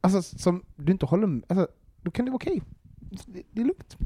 [0.00, 1.68] alltså, som du inte håller med, alltså,
[2.02, 2.62] då kan det vara okej.
[3.26, 3.96] Det, det är lugnt.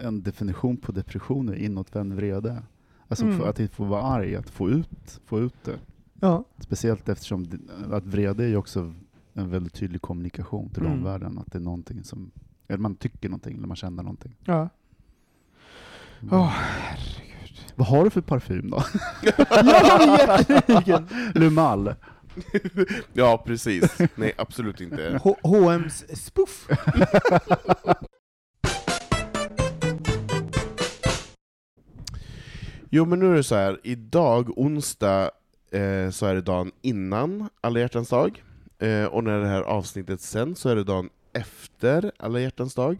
[0.00, 2.62] En, definition på depression är inåtvänd vrede.
[3.08, 3.40] Alltså Mm.
[3.42, 5.78] att inte få vara arg, att få ut, få ut det.
[6.20, 6.44] Ja.
[6.58, 7.58] Speciellt eftersom det,
[7.96, 8.94] att vrede är också
[9.32, 10.92] en väldigt tydlig kommunikation till Mm.
[10.98, 11.38] omvärlden.
[11.38, 12.30] Att det är någonting som,
[12.68, 14.36] eller man tycker någonting eller man känner någonting.
[14.44, 14.68] Ja.
[16.22, 16.34] Mm.
[16.40, 16.52] Åh,
[17.74, 18.84] Vad har du för parfym då?
[19.22, 21.08] Jättenyfiken.
[21.34, 21.94] Lumal.
[23.12, 23.98] ja, precis.
[24.14, 25.20] Nej, absolut inte.
[25.22, 26.68] H- H&M's spoof.
[32.90, 33.80] Jo men nu är det så här.
[33.82, 35.30] idag, onsdag,
[35.70, 38.42] eh, så är det dagen innan alla hjärtans dag.
[38.78, 42.98] Eh, och när det här avsnittet sen så är det dagen efter alla hjärtans dag.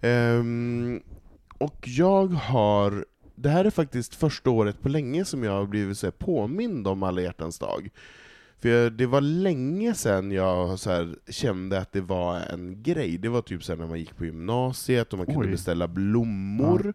[0.00, 1.00] Ehm,
[1.60, 3.04] och jag har,
[3.34, 6.86] det här är faktiskt första året på länge som jag har blivit så här påmind
[6.86, 7.90] om alla hjärtans dag.
[8.58, 13.18] För jag, det var länge sedan jag så här, kände att det var en grej.
[13.18, 15.50] Det var typ så här när man gick på gymnasiet och man kunde Oj.
[15.50, 16.94] beställa blommor.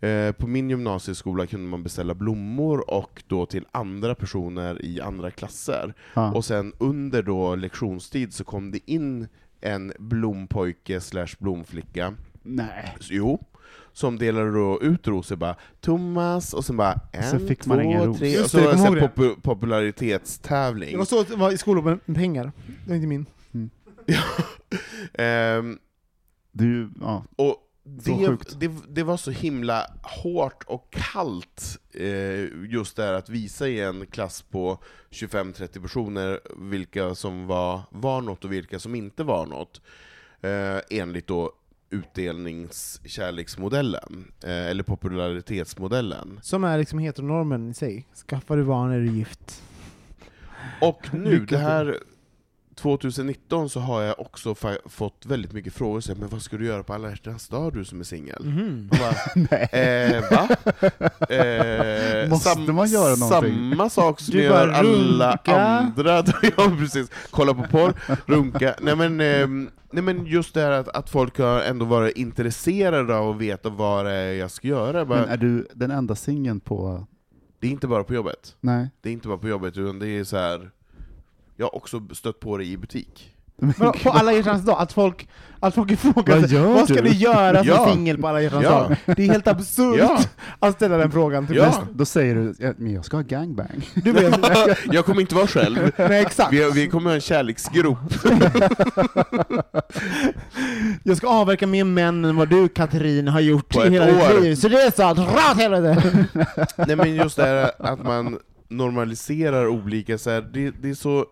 [0.00, 5.30] Eh, På min gymnasieskola kunde man beställa blommor och då till andra personer i andra
[5.30, 5.94] klasser.
[6.14, 6.32] Ja.
[6.32, 9.28] Och sen under då lektionstid så kom det in
[9.60, 12.94] en blompojke slash blomflicka, Nej.
[13.00, 13.44] Så, jo,
[13.92, 17.80] som delade då ut rosor bara Thomas, och sen bara en, Sen fick två, man
[17.84, 18.18] ingen ros.
[18.18, 20.90] tre, Just och så var det en popu- popularitetstävling.
[20.92, 22.52] Det var så att det var i skolan med pengar.
[22.84, 23.26] Det var inte min.
[25.14, 25.78] Ehm,
[26.52, 27.24] Det är ju, ja.
[27.36, 27.56] Och
[28.04, 28.56] Så det, sjukt.
[28.60, 32.40] det, det var så himla hårt och kallt, eh,
[32.70, 34.78] just det här att visa i en klass på
[35.10, 39.80] 25-30 personer vilka som var, var något och vilka som inte var något.
[40.40, 41.52] Eh, enligt då
[41.94, 46.38] utdelningskärleksmodellen, eh, eller popularitetsmodellen.
[46.42, 48.06] Som är liksom heteronormen i sig.
[48.28, 49.62] Skaffa du barn är du gift.
[50.80, 51.98] Och nu, det här,
[52.74, 54.54] 2019 så har jag också
[54.86, 57.72] fått väldigt mycket frågor, så här, men vad ska du göra på alla hjärtans dag
[57.72, 58.36] du som är singel?
[58.90, 59.14] Och bara,
[59.50, 59.68] Nej.
[59.72, 60.48] Eh, va?
[61.34, 63.70] Eh, Måste man göra någonting?
[63.70, 65.60] Samma sak som Du gör bara alla runka.
[65.60, 66.16] andra.
[66.56, 67.10] ja, precis.
[67.30, 67.94] Kolla på porr,
[68.26, 68.74] runka.
[68.80, 73.16] Nej men, ehm, nej, men just det här att, att folk har ändå varit intresserade
[73.16, 75.04] av att veta vad det är jag ska göra.
[75.04, 77.06] Bara, Men är du den enda singeln på...
[77.60, 78.56] Det är inte bara på jobbet.
[78.60, 78.90] Nej.
[79.00, 80.70] Det är inte bara på jobbet, utan det är så här.
[81.56, 83.30] Jag har också stött på det i butik.
[83.56, 85.28] Vadå, på alla hjärtans dag, att folk,
[85.60, 87.08] att folk Vad ifrågasätter gör vad ska du?
[87.10, 87.88] göra som Ja.
[87.92, 88.70] singel på alla hjärtans Ja.
[88.70, 88.96] dag?
[89.16, 90.18] Det är helt absurt Ja.
[90.58, 91.62] att ställa den frågan till Ja.
[91.64, 91.80] flest.
[91.92, 93.90] Då säger du, men jag ska ha gangbang.
[93.94, 94.38] Du vet,
[94.92, 95.90] jag kommer inte vara själv.
[95.98, 96.52] nej exakt.
[96.52, 97.98] Vi, vi kommer ha en kärleksgrop.
[101.02, 104.42] Jag ska avverka mer män än vad du Katrin har gjort På i hela ditt
[104.42, 104.54] liv.
[104.54, 106.26] Så det är så, dra åt helvete!
[106.86, 108.38] Nej men just det här att man
[108.68, 111.24] normaliserar olika, så här, det, det är så...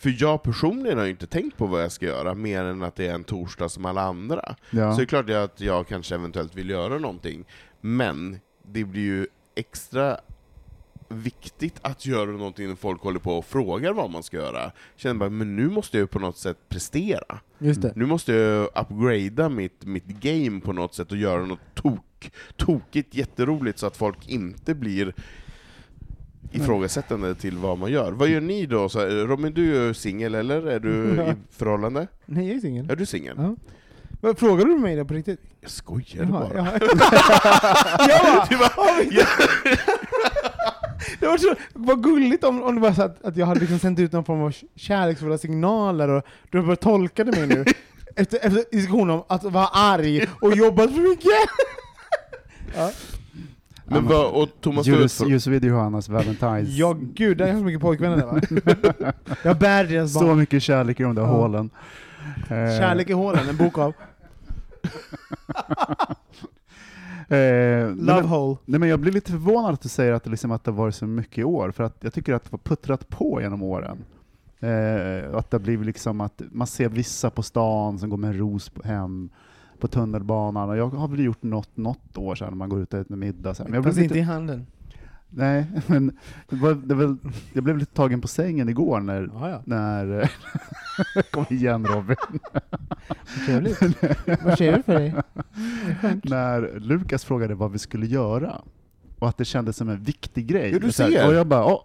[0.00, 2.96] För jag personligen har ju inte tänkt på vad jag ska göra, mer än att
[2.96, 4.54] det är en torsdag som alla andra.
[4.70, 4.92] Ja.
[4.92, 7.44] Så det är klart att jag kanske eventuellt vill göra någonting,
[7.80, 10.20] men det blir ju extra
[11.08, 14.62] viktigt att göra någonting när folk håller på och frågar vad man ska göra.
[14.62, 17.40] Jag känner bara, men nu måste jag på något sätt prestera.
[17.94, 23.14] Nu måste jag upgrada mitt, mitt game på något sätt och göra något tok, tokigt
[23.14, 25.14] jätteroligt så att folk inte blir
[26.50, 28.12] ifrågasättande till vad man gör.
[28.12, 28.88] Vad gör ni då?
[28.88, 30.66] Så, Robin, du är singel, eller?
[30.66, 31.32] Är du Ja.
[31.32, 32.06] i förhållande?
[32.26, 32.90] Nej, jag är singel.
[32.90, 33.34] Är du singel?
[33.38, 33.56] Ja.
[34.20, 35.40] Vad Frågar du mig det på riktigt?
[35.60, 36.54] Jag skojar Jaha, bara.
[36.54, 36.66] ja.
[38.08, 38.70] ja, Det var-
[39.10, 39.26] ja.
[41.20, 43.78] det var så vad gulligt om, om det var så att, att jag hade liksom
[43.78, 47.64] sänt ut någon form av kärleksfulla signaler och du bara tolkade mig nu.
[48.16, 51.30] Efter, efter diskussion om att vara arg och jobbat för mycket.
[52.76, 52.90] ja.
[53.92, 56.64] Men vad, och Thomas, du, Ljus, ljusvid Johannas Valentine's.
[56.68, 59.12] ja, gud, där är så mycket pojkvänner där, va?
[59.44, 60.38] Jag bär deras Så barn.
[60.38, 61.28] mycket kärlek i de där Ja.
[61.28, 61.70] hålen.
[62.42, 63.92] Eh, Kärlek i hålen, en bok av
[67.28, 68.56] Eh, nej, Love men, Hole.
[68.64, 70.78] nej, men jag blir lite förvånad att du säger att det, liksom, att det har
[70.78, 73.62] varit så mycket i år, för att jag tycker att det har puttrat på genom
[73.62, 73.98] åren.
[74.60, 78.30] Eh, att det har blivit liksom att man ser vissa på stan som går med
[78.30, 79.30] en ros på, hem
[79.80, 82.94] på tunnelbanan, och jag har väl gjort något, något år sedan när man går ut
[82.94, 83.54] och äter middag.
[83.54, 83.70] Så här.
[83.70, 84.66] Men jag blev Fast inte lite, i handen.
[85.30, 86.16] nej, men
[86.48, 87.16] det var, det var,
[87.52, 89.62] jag blev lite tagen på sängen igår när, ja.
[89.64, 90.30] när
[91.30, 92.16] kom igen Robin,
[93.08, 93.82] Vad trevligt.
[94.44, 95.14] Vad för dig?
[96.22, 98.62] när Lukas frågade vad vi skulle göra,
[99.18, 100.70] och att det kändes som en viktig grej.
[100.72, 101.28] Ja, du här, ser.
[101.28, 101.82] Och jag bara, åh,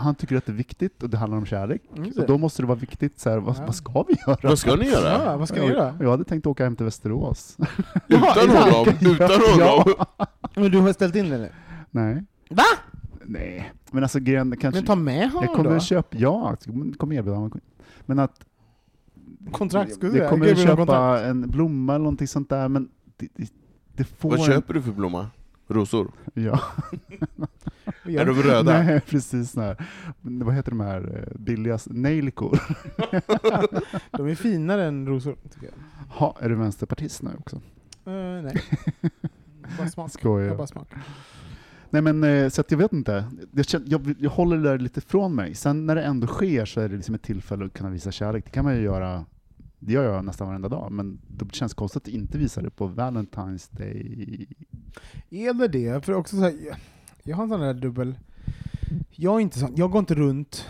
[0.00, 1.82] han tycker att det är viktigt och det handlar om kärlek.
[1.96, 3.62] Mm, Och då måste det vara viktigt, så här, vad, Ja.
[3.66, 4.38] vad ska vi göra?
[4.48, 5.24] vad ska ni göra?
[5.24, 5.96] Ja, vad ska jag, ni göra?
[6.00, 7.56] jag hade tänkt åka hem till Västerås.
[8.08, 8.94] Utan honom?
[9.00, 9.58] Utan honom?
[9.58, 10.06] Ja.
[10.54, 11.48] Men du har ställt in det nu?
[11.90, 12.24] Nej.
[12.50, 12.62] Va?
[13.24, 13.72] Nej.
[13.90, 14.78] Men alltså grejen, kanske...
[14.80, 15.80] Men ta med honom jag kommer då?
[15.80, 17.60] köpa, ja, jag kommer erbjuda honom.
[18.06, 18.44] Men att
[19.52, 21.24] Kontrakt, skulle jag kommer köpa kontrakt.
[21.26, 23.52] en blomma eller någonting sånt där, men det, det,
[23.96, 25.26] det får Vad en- köper du för blomma?
[25.70, 26.12] Rosor?
[26.34, 26.60] Ja.
[28.04, 28.82] Är de röda?
[28.82, 29.56] Nej, precis.
[29.56, 29.86] Här.
[30.20, 32.58] Vad heter de här eh, billiga s- nejlikor?
[34.10, 35.74] De är finare än rosor, tycker jag.
[36.16, 37.56] Ha, är du vänsterpartist nu också?
[38.06, 38.12] Eh,
[38.42, 38.62] nej.
[39.78, 40.10] Bara smak.
[40.12, 40.46] Skojar.
[40.48, 40.88] Jag bara smak.
[41.90, 43.24] Nej men eh, så jag vet inte.
[43.52, 45.54] Jag, känner, jag, jag håller det där lite från mig.
[45.54, 48.44] Sen när det ändå sker så är det liksom ett tillfälle att kunna visa kärlek.
[48.44, 49.24] Det kan man ju göra,
[49.80, 52.88] det gör jag nästan varenda dag, men det känns konstigt att inte visa det på
[52.88, 54.46] Valentine's Day.
[55.30, 56.04] Är det det?
[56.04, 56.54] För också så här,
[57.22, 58.18] jag, har en sån där dubbel...
[59.10, 60.66] Jag är inte sån, jag går inte runt...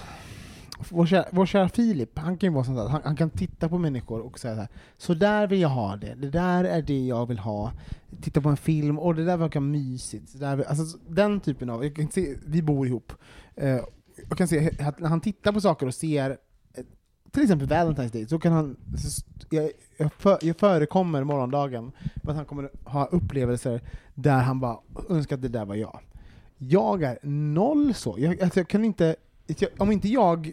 [0.91, 3.69] Vår kära, vår kära Filip, han kan ju vara sån där, han, han kan titta
[3.69, 6.83] på människor och säga så här, så där vill jag ha det, det där är
[6.83, 7.73] det jag vill ha.
[8.23, 10.23] Titta på en film, och det där verkar mysigt.
[10.23, 13.13] Alltså, så där, alltså, den typen av, jag kan se, vi bor ihop,
[13.55, 13.81] eh,
[14.29, 16.37] jag kan se att när han tittar på saker och ser
[17.31, 18.77] till exempel Valentine's Day, så kan han...
[18.99, 21.93] Så, jag, jag, för, jag förekommer morgondagen
[22.25, 23.81] att han kommer ha upplevelser
[24.15, 24.79] där han bara
[25.09, 26.01] önskar att det där var jag.
[26.59, 28.15] Jag är noll så.
[28.19, 29.17] Jag, alltså jag kan inte...
[29.79, 30.53] Om inte jag...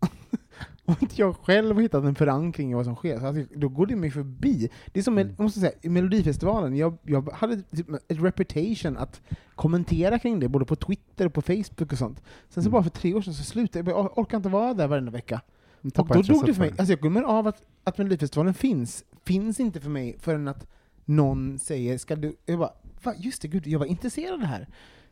[0.84, 3.68] om inte jag själv har hittat en förankring i vad som sker, så alltså, då
[3.68, 4.70] går det mig förbi.
[4.86, 9.20] Det är som jag måste säga, i Melodifestivalen, jag, jag hade typ ett reputation att
[9.54, 12.22] kommentera kring det, både på Twitter och på Facebook och sånt.
[12.48, 12.72] Sen så Mm.
[12.72, 15.40] bara för tre år sedan så slutade jag, jag orkar inte vara där varenda vecka.
[15.84, 16.70] Och då jag dog det för mig.
[16.70, 20.66] Alltså jag glömmer av att, att Melodifestivalen finns, finns inte för mig förrän att
[21.04, 22.36] någon säger ska du...
[22.46, 22.72] Jag bara,
[23.02, 24.68] Va, just det, gud, jag var intresserad av det här.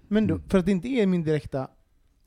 [0.09, 0.49] Men då, Mm.
[0.49, 1.69] för att det inte är min direkta...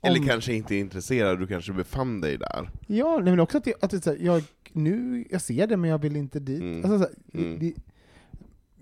[0.02, 2.70] Eller om- kanske inte är intresserad, du kanske befann dig där.
[2.88, 4.43] Ja, nej, men också att, jag, att det, är så här, jag,
[4.74, 6.62] nu, jag ser det men jag vill inte dit.
[6.62, 6.76] Mm.
[6.78, 7.60] Alltså, så här, Mm.
[7.60, 7.74] det,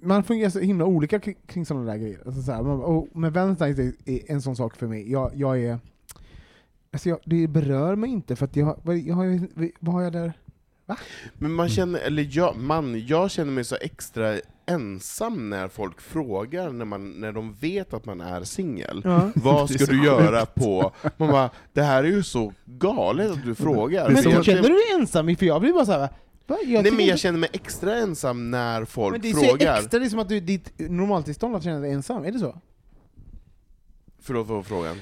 [0.02, 2.20] man fungerar så himla olika kring, kring sådana där grejer.
[2.26, 5.12] Alltså, så här, man, och med Valentine's Day är en sån sak för mig.
[5.12, 5.80] Jag, jag är...
[6.94, 9.48] Alltså jag, det berör mig inte, för att jag, vad, jag har,
[9.80, 10.34] vad har jag där?
[11.34, 16.70] Men man känner, eller jag, man, jag känner mig så extra ensam när folk frågar,
[16.72, 19.02] när, man, när de vet att man är singel.
[19.04, 19.30] Ja.
[19.36, 20.56] Vad ska du göra sjukt.
[20.56, 20.92] på...
[21.18, 24.10] Man bara, det här är ju så galet att du frågar.
[24.10, 25.36] Men För jag- känner du dig ensam?
[25.36, 26.10] För jag blir bara såhär,
[26.48, 26.58] va?
[26.66, 29.78] Jag Nej men jag känner mig extra ensam när folk men det frågar.
[29.78, 32.56] extra, det är som att du, ditt normaltillstånd att känna dig ensam, är det så?
[34.22, 34.98] Förlåt, vad var frågan?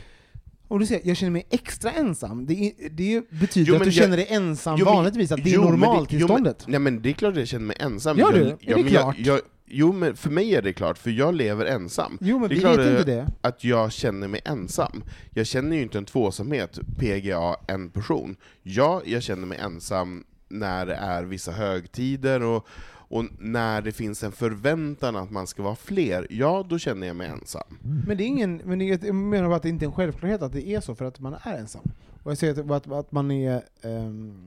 [0.72, 3.88] Om du säger jag känner mig extra ensam, det, är, det betyder Jo, att du
[3.88, 6.64] jag- känner dig ensam Jo, men- vanligtvis, att det är jo, men normaltillståndet.
[6.68, 8.18] Nej men det är klart att jag känner mig ensam.
[8.18, 8.42] Gör du?
[8.46, 9.16] Är jag, det klart?
[9.20, 12.18] Jag, jo men för mig är det klart, för jag lever ensam.
[12.22, 13.28] Jo men Det är vi klart vet inte det.
[13.42, 15.04] Att jag känner mig ensam.
[15.34, 18.36] Jag känner ju inte en tvåsamhet, PGA, en person.
[18.64, 22.68] Ja, jag känner mig ensam när det är vissa högtider och,
[23.12, 27.16] och när det finns en förväntan att man ska vara fler, ja då känner jag
[27.16, 27.78] mig ensam.
[28.08, 29.94] Men det är ingen, men det är, jag menar bara att det inte är en
[29.94, 31.82] självklarhet att det är så för att man är ensam.
[32.24, 33.62] Och jag säger att, att, att man är...
[33.84, 34.46] Um,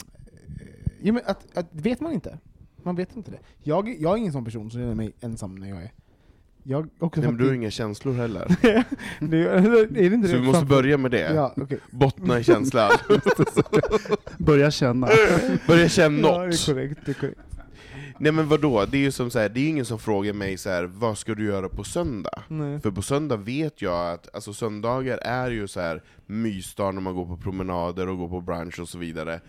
[1.02, 2.38] ja, men att, att, vet man inte.
[2.82, 3.38] Man vet inte det.
[3.62, 5.92] Jag, jag är ingen sån person som känner mig ensam när jag är...
[6.62, 8.56] Jag också Nej, men du har inga känslor heller.
[9.20, 10.40] det, är det inte Så det?
[10.40, 11.34] vi måste börja med det.
[11.34, 11.78] Ja, okej.
[11.90, 12.90] Bottna i känslan.
[14.38, 15.08] Börja känna.
[15.66, 16.66] Börja känna Ja, det är något.
[16.66, 17.00] korrekt.
[17.04, 17.40] Det är korrekt.
[18.18, 20.56] Nej men vadå, det är ju som så här, det är ingen som frågar mig
[20.56, 22.42] så här, vad ska du göra på söndag?
[22.48, 22.80] Nej.
[22.80, 27.14] För på söndag vet jag att, alltså söndagar är ju så här mysdagar när man
[27.14, 29.40] går på promenader och går på brunch och så vidare.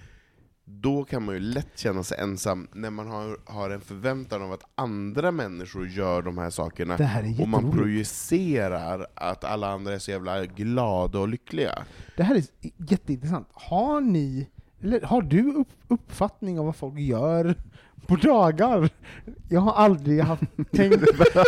[0.67, 4.51] Då kan man ju lätt känna sig ensam när man har, har en förväntan av
[4.53, 7.77] att andra människor gör de här sakerna, Det här är och man jätteroligt.
[7.77, 11.85] projicerar att alla andra är så jävla glada och lyckliga.
[12.17, 12.43] Det här är
[12.91, 13.47] jätteintressant.
[13.53, 14.49] Har ni,
[14.85, 17.55] eller har du upp, uppfattning om vad folk gör
[18.07, 18.89] på dagar?
[19.49, 20.95] Jag har aldrig haft tänkt...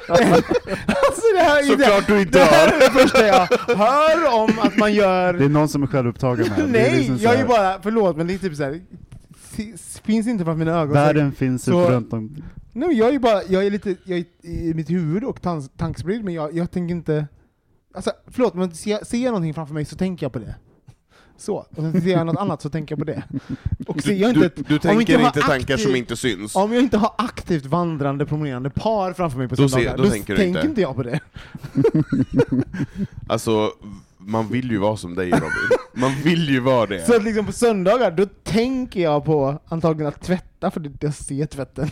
[0.07, 4.59] alltså det här, är- Såklart du inte det här är det första jag hör om
[4.59, 5.33] att man gör...
[5.33, 6.57] Det är någon som är självupptagen här.
[6.57, 8.81] Det är Nej, liksom jag är bara, förlåt men det är typ såhär,
[10.03, 10.93] finns inte framför mina ögon.
[10.93, 12.35] Världen finns så- runt om.
[12.73, 15.41] Nej, jag är bara, jag är lite, jag är i mitt huvud och
[15.77, 17.27] tankspridd, men jag, jag tänker inte...
[17.95, 20.55] Alltså, förlåt, men ser jag, ser jag någonting framför mig så tänker jag på det.
[21.38, 21.55] Så.
[21.55, 23.23] Och sen ser jag något annat så tänker jag på det.
[23.88, 26.55] Och ser jag Du, inte, du, du tänker har inte tankar aktiv- som inte syns.
[26.55, 30.09] Om jag inte har aktivt vandrande, promenerande par framför mig på Då söndagar, ser- då
[30.09, 30.67] tänker du tänker inte.
[30.69, 31.19] inte jag på det.
[33.29, 33.71] Alltså,
[34.17, 35.49] man vill ju vara som dig Robin.
[35.93, 37.05] Man vill ju vara det.
[37.05, 41.89] Så liksom på söndagar, då tänker jag på antagligen att tvätta, för jag ser tvätten.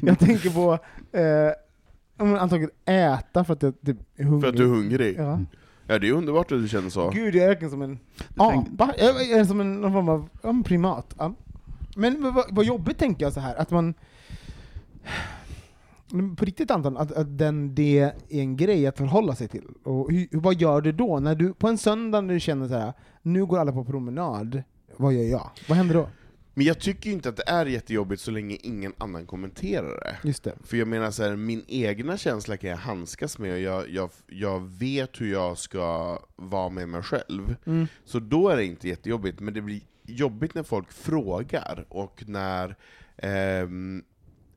[0.02, 0.72] jag tänker på
[1.18, 4.40] eh, antagligen äta för att jag typ är hungrig.
[4.42, 5.16] För att du är hungrig.
[5.18, 5.40] Ja.
[5.86, 7.10] Ja, det är underbart att du känner så.
[7.10, 7.98] Gud, jag är verkligen som en
[8.36, 8.94] apa.
[8.98, 11.14] Jag är som en någon form av en primat.
[11.18, 11.34] Ja.
[11.96, 13.94] Men vad, vad jobbigt tänker jag så här att man...
[16.36, 19.64] På riktigt Anton, att, att den, det är en grej att förhålla sig till.
[19.84, 21.18] Och hur, vad gör du då?
[21.18, 24.62] När du, på en söndag när du känner så här, nu går alla på promenad,
[24.96, 25.50] vad gör jag?
[25.68, 26.08] Vad händer då?
[26.54, 30.28] Men jag tycker ju inte att det är jättejobbigt så länge ingen annan kommenterar det.
[30.28, 30.54] Just det.
[30.64, 34.10] För jag menar så här, min egna känsla kan jag handskas med, och jag, jag,
[34.26, 37.56] jag vet hur jag ska vara med mig själv.
[37.64, 37.86] Mm.
[38.04, 42.76] Så då är det inte jättejobbigt, men det blir jobbigt när folk frågar, och när
[43.16, 44.02] ehm,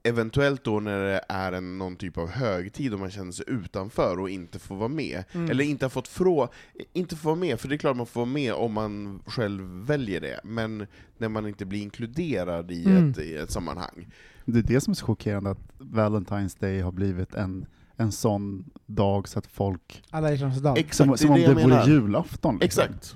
[0.05, 4.19] eventuellt då när det är en, någon typ av högtid och man känner sig utanför
[4.19, 5.23] och inte får vara med.
[5.31, 5.49] Mm.
[5.51, 6.47] Eller inte har fått frå,
[6.93, 9.63] inte få vara med, för det är klart man får vara med om man själv
[9.85, 10.87] väljer det, men
[11.17, 13.09] när man inte blir inkluderad i, Mm.
[13.11, 14.07] ett, i ett sammanhang.
[14.45, 18.65] Det är det som är så chockerande, att Valentine's Day har blivit en, en sån
[18.85, 20.03] dag så att folk...
[20.09, 20.77] Alla hjärtans dag.
[20.77, 22.57] Exakt, Som, det som om det det vore julafton.
[22.61, 22.83] liksom.
[22.83, 23.15] Exakt.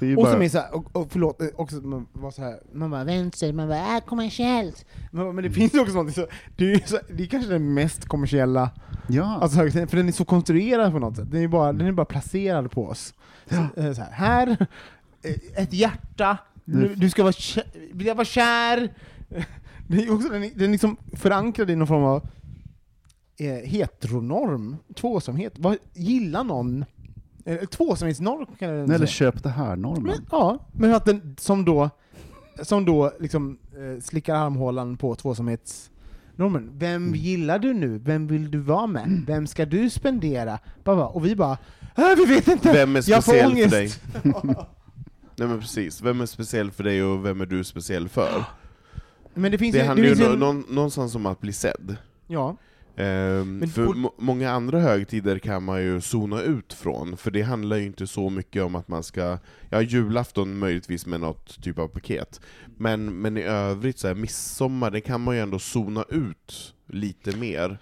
[0.00, 2.60] Och bara, som är så här, och, och förlåt, eh, också man var så här,
[2.72, 4.86] man bara vänster, man bara äh, kommersiellt.
[5.10, 6.26] Men, men det finns ju också något, så,
[6.56, 8.70] det, är så, det är kanske den mest kommersiella,
[9.08, 11.30] ja, alltså för den är så konstruerad på något sätt.
[11.30, 13.14] Den är bara, den är bara placerad på oss.
[13.48, 14.66] Så, eh, så här, här,
[15.22, 18.94] eh, ett hjärta, du, du ska vara kär, vill jag vara kär?
[19.88, 22.26] Det är också, den, är, den är liksom förankrad i någon form av
[23.38, 25.52] eh, heteronorm, tvåsamhet.
[25.56, 26.84] Vad, gillar någon?
[27.70, 29.06] Tvåsamhetsnorm kan jag eller säga.
[29.06, 30.02] köp det här-normen.
[30.02, 31.90] Men, ja, men att den som då,
[32.62, 36.70] som då liksom eh, slickar armhålan på tvåsamhetsnormen.
[36.72, 37.14] Vem Mm.
[37.14, 37.98] gillar du nu?
[37.98, 39.22] Vem vill du vara med?
[39.26, 40.58] Vem ska du spendera?
[40.84, 41.06] Bara.
[41.06, 41.58] Och vi bara,
[41.96, 42.72] äh, vi vet inte!
[42.72, 43.90] Vem är Jag får speciell för dig?
[45.38, 48.44] Nej men precis, vem är speciell för dig och vem är du speciell för?
[49.34, 51.26] Men det finns Det ju, handlar det ju finns ju nå- en, någon, någonstans om
[51.26, 51.96] att bli sedd.
[52.26, 52.56] Ja,
[52.96, 57.42] Men för och- må- många andra högtider kan man ju zona ut från, för det
[57.42, 59.38] handlar ju inte så mycket om att man ska,
[59.70, 62.40] ja julafton möjligtvis med något typ av paket,
[62.76, 67.36] men, men i övrigt så här, midsommar, det kan man ju ändå zona ut lite
[67.36, 67.78] mer.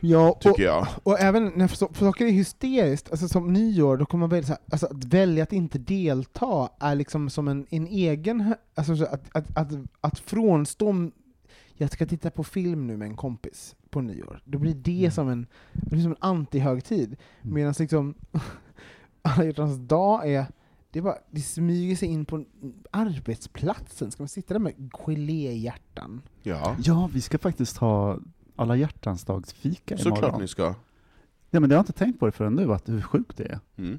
[0.00, 0.86] Ja, och, jag.
[1.02, 4.52] och även när för saker är hysteriskt, alltså som nyår, då kommer man välja så
[4.52, 9.04] här, alltså att välja att inte delta är liksom som en, en egen, alltså så
[9.04, 11.10] att, att, att, att frånstå,
[11.80, 15.28] jag ska titta på film nu med en kompis på nyår, då blir det som
[15.28, 18.14] en, det blir som en anti-högtid, medan liksom
[19.22, 20.46] alla hjärtans dag är
[20.90, 22.44] det, är bara, det smyger sig in på
[22.90, 26.22] arbetsplatsen, ska man sitta där med geléhjärtan?
[26.42, 28.18] Ja, Ja, vi ska faktiskt ha
[28.56, 30.40] alla hjärtans dagsfika såklart imorgon.
[30.40, 30.74] ni ska.
[31.50, 33.44] Ja, men det har jag inte tänkt på det förrän nu, att hur sjukt det
[33.44, 33.60] är.
[33.76, 33.98] Mm.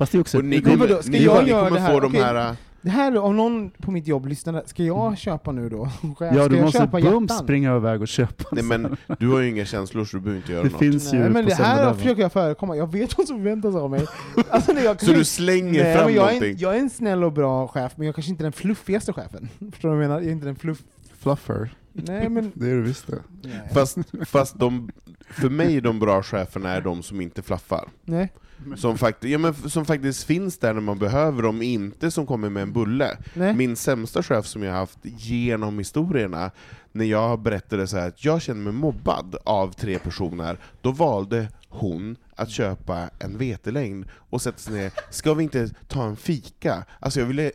[0.00, 0.38] Fast det är också...
[0.38, 1.92] Och ni kommer, vadå, ska ni, jag ni göra kommer det här?
[1.94, 2.20] få de Okej.
[2.22, 2.50] här...
[2.50, 5.88] äh, Det här, om någon på mitt jobb lyssnar, ska jag köpa nu då?
[6.16, 7.44] Ska ja, jag du måste köpa bums hjärtan?
[7.44, 8.44] springa iväg och köpa.
[8.52, 10.78] Nej men du har ju inga känslor så du behöver inte göra det något.
[10.78, 11.96] finns ju Nej, men på det här 7-Eleven.
[11.96, 14.06] försöker jag förekomma, jag vet vad som förväntas av mig.
[14.50, 16.50] Alltså, nej, jag Så du slänger nej, fram men jag, är någonting?
[16.52, 19.12] en, jag är en snäll och bra chef, men jag kanske inte är den fluffigaste
[19.12, 19.48] chefen.
[19.72, 20.20] Förstår du vad jag menar?
[20.20, 20.78] Jag är inte den fluff...
[21.18, 21.70] Fluffer.
[21.92, 22.52] Nej men...
[22.54, 23.22] Det är du visst det.
[23.42, 23.68] Nej.
[23.74, 24.90] Fast, fast de,
[25.30, 27.88] för mig de bra cheferna är de som inte flaffar.
[28.04, 28.32] nej.
[28.76, 32.50] Som, fakt ja, men som faktiskt finns där när man behöver dem, inte som kommer
[32.50, 33.16] med en bulle.
[33.34, 33.54] nej.
[33.54, 36.50] Min sämsta chef som jag haft genom historierna,
[36.92, 42.16] när jag berättade så att jag känner mig mobbad av tre personer, då valde hon
[42.36, 46.84] att köpa en vetelängd och sätta sig ner, ska vi inte ta en fika?
[46.98, 47.52] Alltså jag ville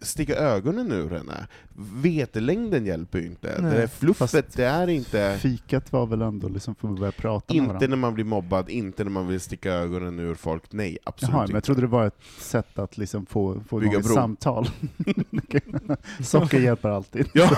[0.00, 1.46] sticka ögonen ur henne.
[1.94, 3.56] Vetelängden hjälper ju inte.
[3.62, 3.70] Nej.
[3.70, 5.38] Det där fluffet, Fast det är inte...
[5.40, 7.88] Fikat var väl ändå liksom för att börja prata med Inte varandra?
[7.88, 11.40] när man blir mobbad, inte när man vill sticka ögonen ur folk, nej absolut Jaha,
[11.40, 11.66] men jag inte.
[11.66, 14.68] trodde det var ett sätt att liksom få, få igång ett samtal.
[16.20, 17.26] Socker hjälper alltid.
[17.32, 17.50] Ja,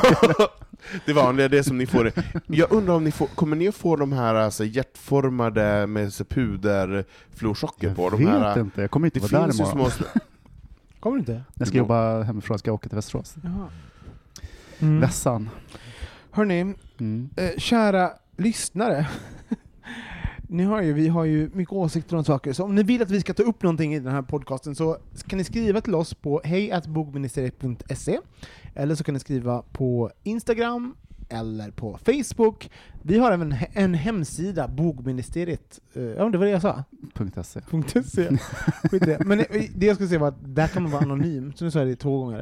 [1.07, 2.13] det vanliga, det som ni får.
[2.47, 6.25] Jag undrar om ni får, kommer ni att få de här alltså, hjärtformade med så
[6.25, 8.11] puderflorsocker Jag på?
[8.11, 9.91] De vet här, inte, jag kommer inte vara där imorgon.
[9.91, 10.07] små...
[11.03, 11.43] Kommer du inte?
[11.55, 13.35] Jag ska jobba hemifrån, jag ska åka till Västerås.
[13.45, 13.69] Jaha.
[14.81, 15.01] Mm.
[15.01, 15.49] Vässan.
[16.31, 17.31] Hörni, Mm.
[17.37, 19.09] eh, kära lyssnare.
[20.49, 23.11] Ni har ju, vi har ju mycket åsikter om saker, så om ni vill att
[23.11, 24.97] vi ska ta upp någonting i den här podcasten så
[25.27, 28.19] kan ni skriva till oss på hejatbogministeriet.se
[28.75, 30.95] eller så kan ni skriva på Instagram
[31.33, 32.71] eller på Facebook.
[33.03, 36.85] Vi har även en hemsida, bogministeriet, eh, ja det var det jag sa,
[37.43, 37.61] .se.
[38.03, 38.29] .se.
[38.91, 39.25] Skit i det.
[39.25, 41.71] Men eh, det jag skulle säga var att där kan man vara anonym, så nu
[41.71, 42.41] sa jag det två gånger.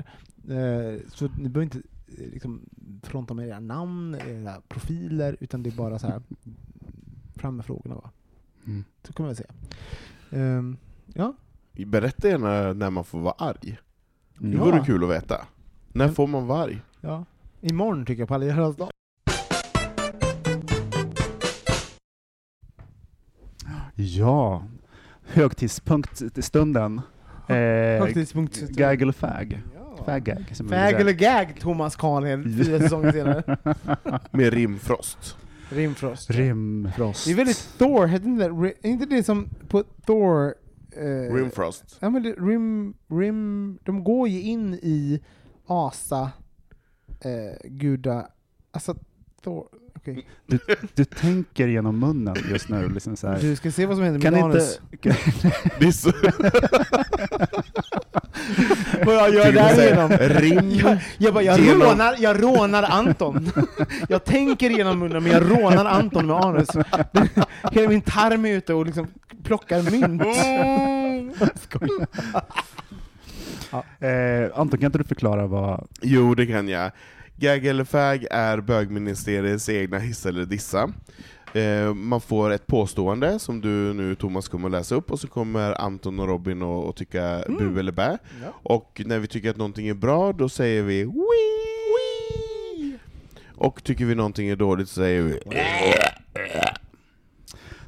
[0.49, 1.83] Eh, Så ni behöver inte
[2.33, 2.61] liksom,
[3.03, 6.23] fronta med era namn, era profiler, utan det är bara så här
[7.37, 8.11] fram med frågorna va.
[8.67, 8.85] Mm.
[9.07, 9.53] Så kan man väl säga.
[10.31, 10.77] Ehm,
[11.15, 11.35] ja,
[11.87, 13.79] Berätta gärna när man får vara arg.
[14.39, 14.59] Det Mm.
[14.61, 14.85] vore Ja.
[14.85, 15.47] kul att veta.
[15.93, 16.83] När får man vara arg?
[17.01, 17.25] ja.
[17.61, 18.91] Imorgon tycker jag på alla hjärtans dag.
[23.95, 24.65] Ja,
[25.23, 27.01] högtidspunkt till stunden.
[27.49, 28.61] Eh, Högtidspunkt.
[28.69, 29.63] gag eller fag?
[29.75, 29.81] Ja.
[29.97, 30.95] Som man Fag säger.
[31.01, 33.57] eller gag, Thomas Karlhed, fyra säsonger senare.
[34.31, 35.37] Med rimfrost.
[35.71, 36.31] Rimfrost.
[36.31, 37.25] Rimfrost.
[37.27, 38.51] Det är väldigt Thor, heter inte det?
[38.51, 40.55] Ri- Är inte det som på Thor...
[40.97, 41.99] Eh, Rimfrost.
[42.01, 45.21] Ja men det, rim, rim, de går ju in i
[45.67, 46.31] Asa,
[47.25, 47.31] eh,
[47.65, 48.27] guda,
[48.73, 48.95] alltså
[49.45, 49.67] Thor,
[49.97, 50.27] okej.
[50.47, 50.59] Du,
[50.95, 52.89] du tänker genom munnen just nu.
[52.89, 53.39] Liksom så här.
[53.41, 54.59] Du ska se vad som händer Kan med inte...
[54.59, 54.81] anus.
[55.79, 56.13] Det är så...
[59.07, 60.11] Vad jag gör därigenom.
[60.11, 60.71] Rim.
[60.85, 63.51] Jag, jag bara, jag Genom- rånar, jag rånar Anton.
[64.09, 66.69] Jag tänker genom munnen men jag rånar Anton med anus.
[67.73, 69.07] Hela min tarm är ute och liksom
[69.43, 70.23] plockar mynt.
[73.73, 75.89] Eh, Anton, kan inte du förklara vad...
[76.03, 76.91] Jo, det kan jag.
[77.37, 80.93] Gag eller fag är bögministeriets egna hissa eller dissa.
[81.55, 85.29] Eh, man får ett påstående som du nu Thomas kommer att läsa upp, och så
[85.29, 88.19] kommer Anton och Robin att att tycka bu eller bä.
[88.45, 88.53] Ja.
[88.63, 92.99] Och när vi tycker att någonting är bra, då säger vi Wii!
[93.55, 95.41] Och tycker vi någonting är dåligt så säger vi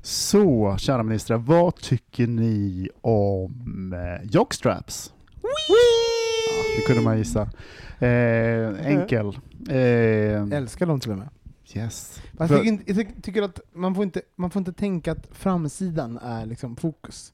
[0.03, 5.12] Så, kära ministrar, vad tycker ni om eh, jockstraps?
[5.43, 7.43] Ja, det kunde man gissa.
[7.99, 9.26] Eh, enkel.
[9.70, 11.28] Eh, Älskar dem till och med.
[11.74, 12.22] yes.
[12.38, 15.12] Jag För- tycker, inte, jag tycker- tycker att man får, inte, man får inte tänka
[15.12, 17.32] att framsidan är liksom fokus.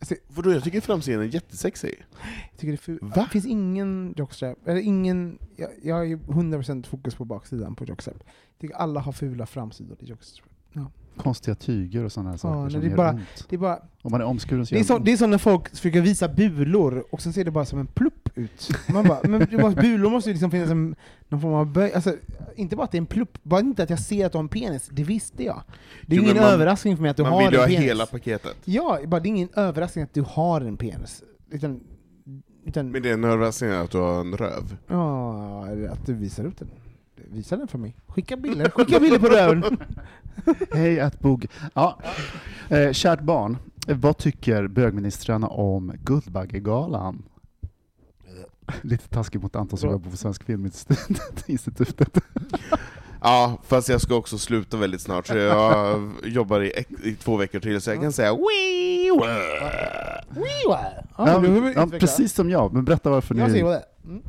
[0.00, 2.04] Alltså, Vadå, jag tycker framsidan är jättesexig.
[2.50, 2.98] jag tycker det, är ful.
[3.02, 3.10] Va?
[3.14, 8.16] det finns ingen jockstrap, eller ingen, jag, jag ju 100% fokus på baksidan på jockstrap.
[8.24, 10.48] Jag tycker alla har fula framsidor i jockstrap.
[11.16, 13.46] Konstiga tyger och sådana här saker som det är gör bara- ont.
[13.48, 15.38] Det är, bara, Om man är omskuren så det, är så, det är som när
[15.38, 18.68] folk försöker visa bulor och sen ser det bara som en plupp ut.
[18.88, 20.94] Man bara, men bulor måste ju liksom finnas en,
[21.28, 22.14] någon form av böj, alltså,
[22.56, 24.42] inte bara att det är en plupp, bara inte att jag ser att du har
[24.42, 25.62] en penis, det visste jag.
[26.06, 27.58] Det är Jo, ingen man- överraskning för mig att du Man har vill en ju
[27.58, 27.80] ha penis.
[27.80, 28.56] hela paketet.
[28.64, 31.22] Ja, bara, det är ingen överraskning att du har en penis.
[31.50, 31.80] Utan,
[32.66, 34.76] utan Men det är en överraskning att du har en röv.
[34.88, 36.68] ja, att du visar upp den.
[37.32, 37.96] Visa den för mig.
[38.06, 39.78] Skicka bilder, skicka bilder på röven.
[40.72, 41.46] Hej attbog.
[41.74, 41.98] Ja.
[42.68, 43.56] Eh, kärt barn,
[43.86, 47.22] vad tycker bögministrarna om Guldbaggegalan?
[48.82, 52.18] Lite taskigt mot Anton som jobbar på Svensk Filminstitutet.
[53.24, 57.60] Ja, fast jag ska också sluta väldigt snart, så jag jobbar i, i två veckor
[57.60, 58.92] till, så jag kan säga wee
[60.64, 61.98] Ja, Ja, du behöver ja, utveckla.
[61.98, 63.54] precis som jag, men berätta varför Jag ni...
[63.58, 63.84] ser vad det är.
[64.04, 64.22] Mm.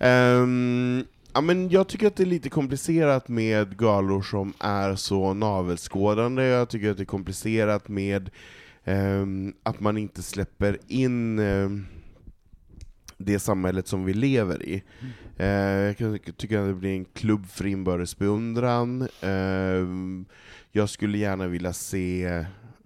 [0.00, 1.04] Ehm,
[1.36, 6.44] ja, men jag tycker att det är lite komplicerat med galor som är så navelskådande.
[6.44, 8.30] Jag tycker att det är komplicerat med
[8.84, 9.26] eh,
[9.62, 11.68] att man inte släpper in eh,
[13.18, 14.82] det samhället som vi lever i.
[15.36, 19.08] Eh, jag tycker att det blir en klubb för inbördes beundran.
[19.20, 20.24] Ehm,
[20.72, 22.24] jag skulle gärna vilja se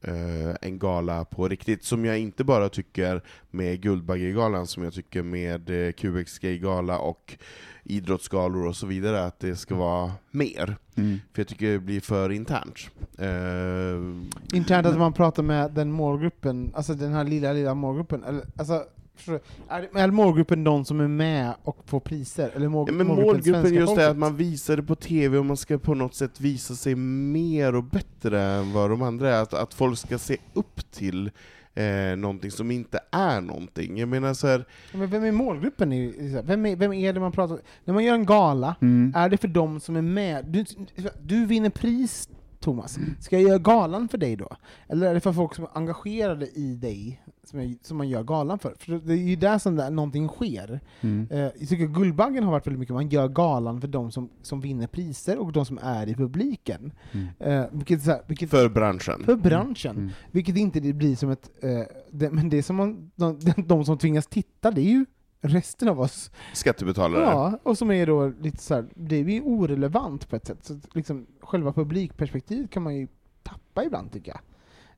[0.03, 5.23] eh, en gala på riktigt, som jag inte bara tycker med Guldbaggegalan, som jag tycker
[5.23, 7.37] med eh, QX Gay-gala och
[7.85, 10.77] idrottsgalor och så vidare, att det ska vara mer.
[10.95, 11.21] Mm.
[11.33, 12.91] För jag tycker det blir för internt.
[13.19, 18.25] Eh, Internt att man pratar med den målgruppen, alltså den här lilla, lilla målgruppen.
[18.25, 18.85] Eller, alltså,
[19.69, 22.51] är, är målgruppen de som är med och får priser?
[22.55, 25.39] Eller mål, Ja, men målgruppen målgruppen svenska just det att man visar det på TV
[25.39, 29.37] och man ska på något sätt visa sig mer och bättre än vad de andra
[29.37, 29.43] är.
[29.43, 31.31] Att, att folk ska se upp till
[31.75, 33.99] eh, någonting som inte är någonting.
[33.99, 35.93] Jag menar så här, Ja, Men vem är målgruppen?
[35.93, 36.41] i-?
[36.45, 37.61] Vem är, vem är det man pratar om?
[37.85, 39.13] När man gör en gala, Mm.
[39.17, 40.45] är det för de som är med?
[40.47, 40.65] Du,
[41.23, 42.29] du vinner pris,
[42.61, 42.99] Thomas.
[43.21, 44.49] Ska jag göra galan för dig då?
[44.89, 48.23] Eller är det för folk som är engagerade i dig som, jag, som man gör
[48.23, 48.75] galan för?
[48.79, 50.81] För det är ju där som där någonting sker.
[51.01, 51.29] Mm.
[51.31, 54.61] Eh, jag tycker Guldbaggen har varit väldigt mycket, man gör galan för de som, som
[54.61, 56.93] vinner priser och de som är i publiken.
[57.13, 57.29] Mm.
[57.39, 59.25] Eh, vilket, så här, vilket, för branschen.
[59.25, 59.97] för branschen.
[59.97, 60.11] Mm.
[60.31, 61.51] Vilket inte det blir som ett...
[61.63, 65.07] Eh, det, men det som man, de, de som tvingas titta, det är ju
[65.41, 66.31] resten av oss.
[66.55, 67.23] Skattebetalare.
[67.23, 70.59] Ja, och som är då lite så här, det är ju orelevant på ett sätt.
[70.65, 73.09] Så liksom, själva publikperspektivet kan man ju
[73.43, 74.41] tappa ibland tycker jag.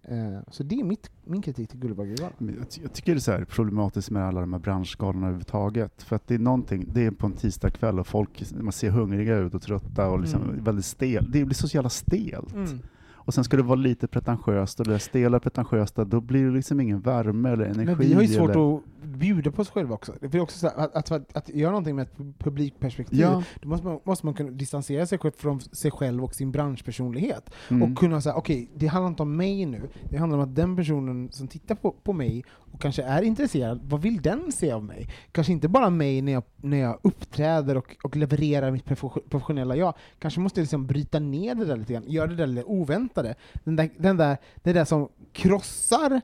[0.05, 2.33] Eh, så det är mitt, min kritik till Guldbaggegalan.
[2.39, 6.03] Jag, jag tycker det är så här problematiskt med alla de här branschgalorna överhuvudtaget.
[6.03, 9.37] För att det är någonting, det är på en tisdagkväll och folk man ser hungriga
[9.37, 10.65] ut och trötta och liksom Mm.
[10.65, 11.31] väldigt stel.
[11.31, 12.55] Det blir så jävla stelt.
[12.55, 12.81] Mm.
[13.25, 16.81] Och sen ska det vara lite pretentiöst och det stela pretentiösa, då blir det liksom
[16.81, 17.85] ingen värme eller energi.
[17.85, 18.77] Men vi har ju svårt eller...
[18.77, 20.15] att bjuda på oss själva också.
[20.21, 23.43] Det är också så att, att, att, att göra någonting med ett pu- publikperspektiv, Ja.
[23.61, 27.51] då måste man, måste man kunna distansera sig själv från sig själv och sin branschpersonlighet.
[27.69, 27.83] Mm.
[27.83, 30.77] Och kunna säga, okej, det handlar inte om mig nu, det handlar om att den
[30.77, 34.85] personen som tittar på, på mig och kanske är intresserad, vad vill den se av
[34.85, 35.09] mig?
[35.33, 38.85] Kanske inte bara mig när jag, när jag uppträder och, och levererar mitt
[39.31, 42.47] professionella jag, kanske måste jag liksom bryta ner det där lite grann, göra det där
[42.47, 43.35] lite oväntade.
[43.65, 46.21] Den där, den där, det där som krossar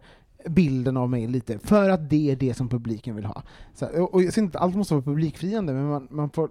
[0.47, 3.43] bilden av mig lite, för att det är det som publiken vill ha.
[3.75, 6.51] Så, och, och jag inte att allt måste vara publikfriande, men man, man får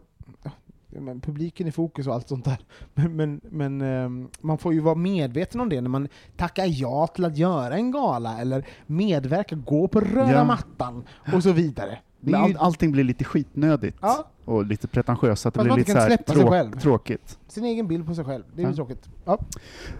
[0.89, 2.57] men publiken i fokus och allt sånt där.
[2.93, 6.07] Men, men, men ehm, man får ju vara medveten om det när man
[6.37, 10.43] tackar ja till att göra en gala, eller medverka, gå på röda Ja.
[10.43, 11.99] mattan och så vidare.
[12.27, 14.27] Är all, ju allting blir lite skitnödigt Ja.
[14.45, 16.71] och lite pretentiöst, så att det blir lite så här släppa sig trå- själv.
[16.79, 17.39] tråkigt.
[17.47, 18.75] sin egen bild på sig själv, det är ju Ja.
[18.75, 19.09] tråkigt.
[19.25, 19.39] Ja.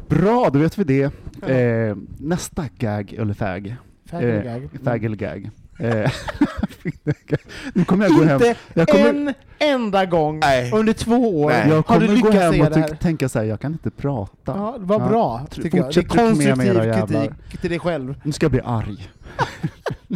[0.07, 1.03] Bra, då vet vi det.
[1.51, 3.75] Eh, nästa gag eller fag.
[4.05, 5.49] Fag eller Eh, gag.
[5.79, 6.01] Mm.
[6.03, 6.11] Eh,
[7.73, 8.33] nu kommer jag gå hem.
[8.41, 10.71] Inte Jag kommer, en enda gång Nej.
[10.71, 11.67] under två år Nej.
[11.69, 13.71] jag har kommer du gå lyckats hem säga och ty- tänka så här, jag kan
[13.71, 14.33] inte prata.
[14.45, 15.07] Ja, vad Ja.
[15.07, 15.93] bra, tycker jag.
[15.93, 18.21] Det är konstruktiv kritik till dig själv.
[18.23, 19.09] Nu ska jag bli arg.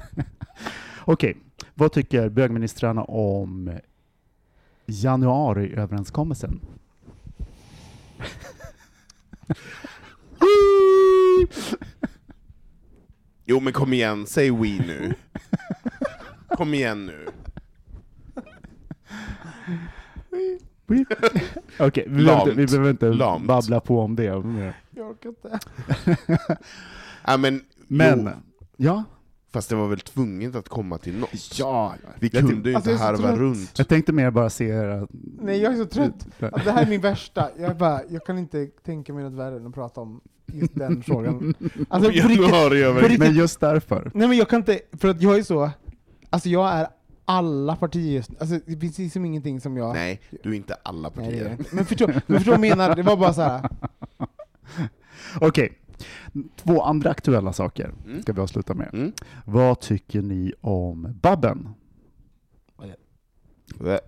[1.00, 1.38] Okej,
[1.74, 3.72] vad tycker bögministrarna om
[4.86, 6.60] januariöverenskommelsen?
[13.46, 15.14] Jo men kom igen, säg we nu.
[16.58, 17.28] Kom igen nu.
[21.80, 23.48] Okej, vi, behöver inte- vi behöver inte Lamt.
[23.48, 24.40] babbla på om det.
[24.46, 24.74] mer.
[24.92, 25.60] Jag orkar inte.
[27.28, 28.32] Ja, men, Men, jo,
[28.78, 29.04] ja.
[29.54, 31.60] fast det var väl tvunget att komma till något?
[31.60, 33.74] Ja, Vi jag, kunde ju Alltså, inte jag är så harva runt.
[33.78, 35.08] jag tänkte mer bara se era...
[35.42, 36.28] Nej, jag är så trött.
[36.40, 37.50] Alltså, det här är min värsta.
[37.60, 40.22] Jag, bara, jag kan inte tänka mig något värre än att prata om
[40.54, 41.54] just den frågan.
[41.90, 43.20] Alltså, på riktigt, på riktigt.
[43.20, 44.12] Men just därför.
[44.14, 45.72] Nej men jag kan inte, för att jag är så,
[46.32, 46.88] alltså jag är
[47.26, 49.94] alla partier just Alltså det finns liksom ingenting som jag...
[49.94, 51.52] Nej, du är inte alla Nej, det är partier.
[51.60, 51.76] inte.
[51.76, 53.70] Men förstå, men förstå vad jag menar, det var bara så här.
[55.42, 55.78] Okej,
[56.56, 58.22] två andra aktuella saker Mm.
[58.22, 58.90] ska vi avsluta med.
[58.94, 59.12] Mm.
[59.46, 61.70] Vad tycker ni om Babben?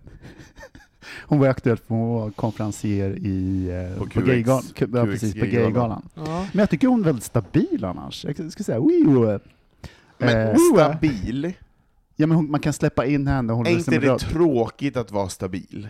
[1.27, 4.63] Hon var aktuell för hon var konferencier i, eh, På Gaygalan.
[4.75, 5.63] Ja, precis, på Gaygalan.
[5.73, 6.09] Gaygalan.
[6.15, 6.47] Ja.
[6.53, 8.25] Men jag tycker hon är väldigt stabil annars.
[8.25, 9.03] Jag ska säga, wii,
[10.17, 11.53] Men Eh, stabil,
[12.15, 13.53] ja, men hon, man kan släppa in henne.
[13.53, 15.87] Hon är inte det tråkigt att vara stabil?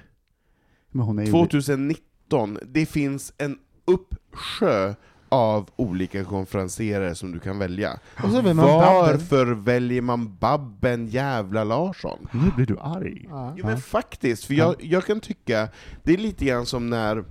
[0.91, 1.31] Men hon är ju...
[1.31, 4.93] 2019, det finns en uppsjö
[5.29, 7.99] av olika konferenserare som du kan välja.
[8.23, 8.95] Väljer man Babben.
[8.95, 12.27] Varför väljer man Babben jävla Larsson?
[12.31, 13.25] Nu blir du arg.
[13.29, 13.55] Ja.
[13.63, 15.67] Men faktiskt, för jag, jag kan tycka,
[16.03, 17.23] det är lite grann som när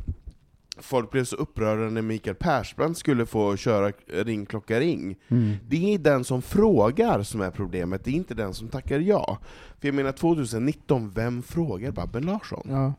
[0.82, 5.16] folk blev så upprörda när Mikael Persbrandt skulle få köra Ring klocka ring.
[5.28, 5.56] Mm.
[5.68, 9.38] Det är den som frågar som är problemet, det är inte den som tackar ja.
[9.80, 12.66] För jag menar 2019, vem frågar Babben Larsson?
[12.68, 12.92] Ja.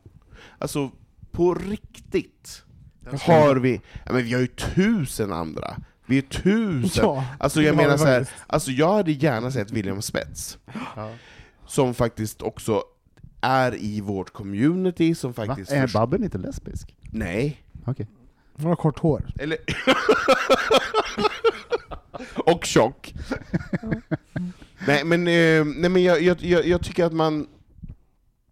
[0.58, 0.90] Alltså,
[1.30, 2.62] på riktigt
[3.20, 5.76] har vi, ja, men vi har ju tusen andra.
[6.06, 7.04] Vi är tusen.
[7.04, 10.58] Ja, alltså jag menar så här, alltså jag hade gärna sett William Spets.
[11.66, 12.82] Som faktiskt också
[13.40, 15.46] är i vårt community, som Va?
[15.46, 15.72] faktiskt...
[15.72, 16.96] Är först- Babben inte lesbisk?
[17.10, 17.63] Nej.
[17.84, 18.06] Okej.
[18.56, 19.26] Hon har kort hår.
[19.38, 19.58] Eller...
[22.36, 23.14] Och tjock.
[24.86, 27.46] nej men, eh, nej, men jag, jag, jag, jag tycker att man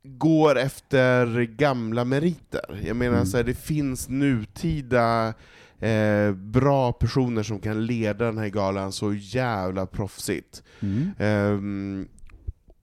[0.02, 2.80] går efter gamla meriter.
[2.86, 3.26] Jag menar, Mm.
[3.26, 5.34] så här, det finns nutida
[5.78, 10.62] eh, bra personer som kan leda den här galan så jävla proffsigt.
[10.80, 11.10] Mm.
[11.18, 12.08] Ehm,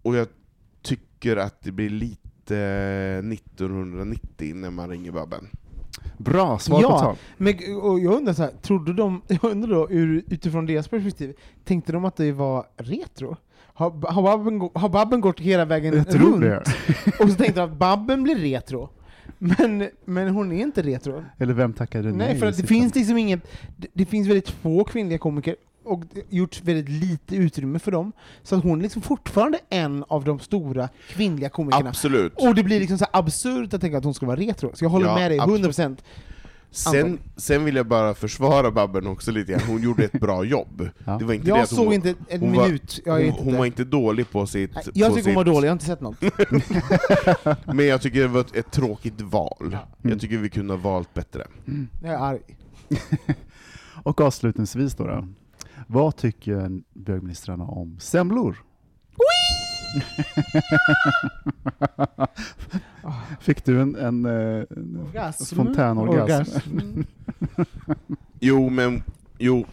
[0.01, 0.27] och jag
[0.81, 2.55] tycker att det blir lite
[3.33, 5.47] 1990 när man ringer Babben.
[6.17, 7.15] Bra, svar på Ja, tal.
[7.37, 11.33] men och jag undrar så här, trodde de, jag undrar då ur, utifrån deras perspektiv,
[11.65, 13.37] tänkte de att det var retro?
[13.73, 16.41] Har, har, Babben, har Babben gått hela vägen runt?
[16.41, 16.63] det.
[17.19, 18.89] Och så tänkte de att Babben blir retro.
[19.37, 21.23] Men, men hon är inte retro.
[21.37, 22.17] Eller vem tackade nej?
[22.17, 23.39] Nej, för att det finns liksom inget,
[23.77, 25.55] det, det finns väldigt få kvinnliga komiker,
[25.89, 28.11] och det gjorts väldigt lite utrymme för dem.
[28.43, 31.89] Så att hon är liksom fortfarande en av de stora kvinnliga komikerna.
[31.89, 32.33] Absolut.
[32.35, 34.71] Och det blir liksom så absurt att tänka att hon ska vara retro.
[34.73, 35.65] Så jag håller Ja, med dig, absolut.
[35.77, 35.97] 100%.
[36.71, 40.89] Sen, sen vill jag bara försvara Babben också lite grann, hon gjorde ett bra jobb.
[41.05, 41.17] Ja.
[41.17, 42.99] Det var inte det Jag att hon, såg inte en hon var- minut.
[43.05, 43.57] Jag hon, vet hon inte.
[43.57, 44.71] var inte dålig på sitt...
[44.93, 47.65] Jag tycker hon var sitt- dålig, jag har inte sett något.
[47.75, 49.57] Men jag tycker det var ett, ett tråkigt val.
[49.67, 49.77] Mm.
[50.01, 51.47] Jag tycker vi kunde ha valt bättre.
[52.03, 52.39] Jag är arg.
[54.03, 55.27] Och avslutningsvis då, då.
[55.91, 58.57] Vad tycker bögministrarna om semlor?
[63.39, 64.31] Fick du en, en, eh,
[64.69, 65.55] en Orgasm.
[65.55, 66.31] fontänorgasm?
[66.31, 67.01] Orgasm.
[68.39, 69.03] Jo, men...
[69.37, 69.65] Jo.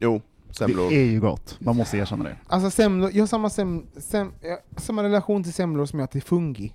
[0.00, 0.20] Jo,
[0.50, 0.90] semlor.
[0.90, 2.36] Det är ju gott, man måste erkänna det.
[2.46, 6.06] Alltså semlor, jag har samma, sem, sem, jag har samma relation till semlor som jag
[6.06, 6.72] har till fungi.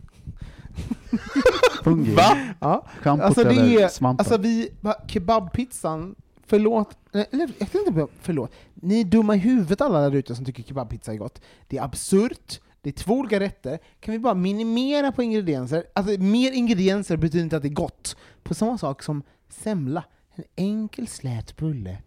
[1.83, 2.37] Fungi, Va?
[2.59, 2.85] Ja.
[3.01, 4.25] schampot Alltså det eller är, svampen?
[4.25, 4.69] alltså vi,
[5.07, 6.15] kebabpizzan,
[6.51, 8.51] förlåt, eller jag vet inte, förlåt.
[8.73, 11.41] Ni är dumma i huvudet alla där ute som tycker kebabpizza är gott.
[11.67, 13.79] Det är absurt, det är två olika rätter.
[13.99, 15.83] Kan vi bara minimera på ingredienser?
[15.95, 18.17] Alltså mer ingredienser betyder inte att det är gott.
[18.43, 20.03] På samma sak som semla,
[20.35, 21.97] en enkel slät bulle,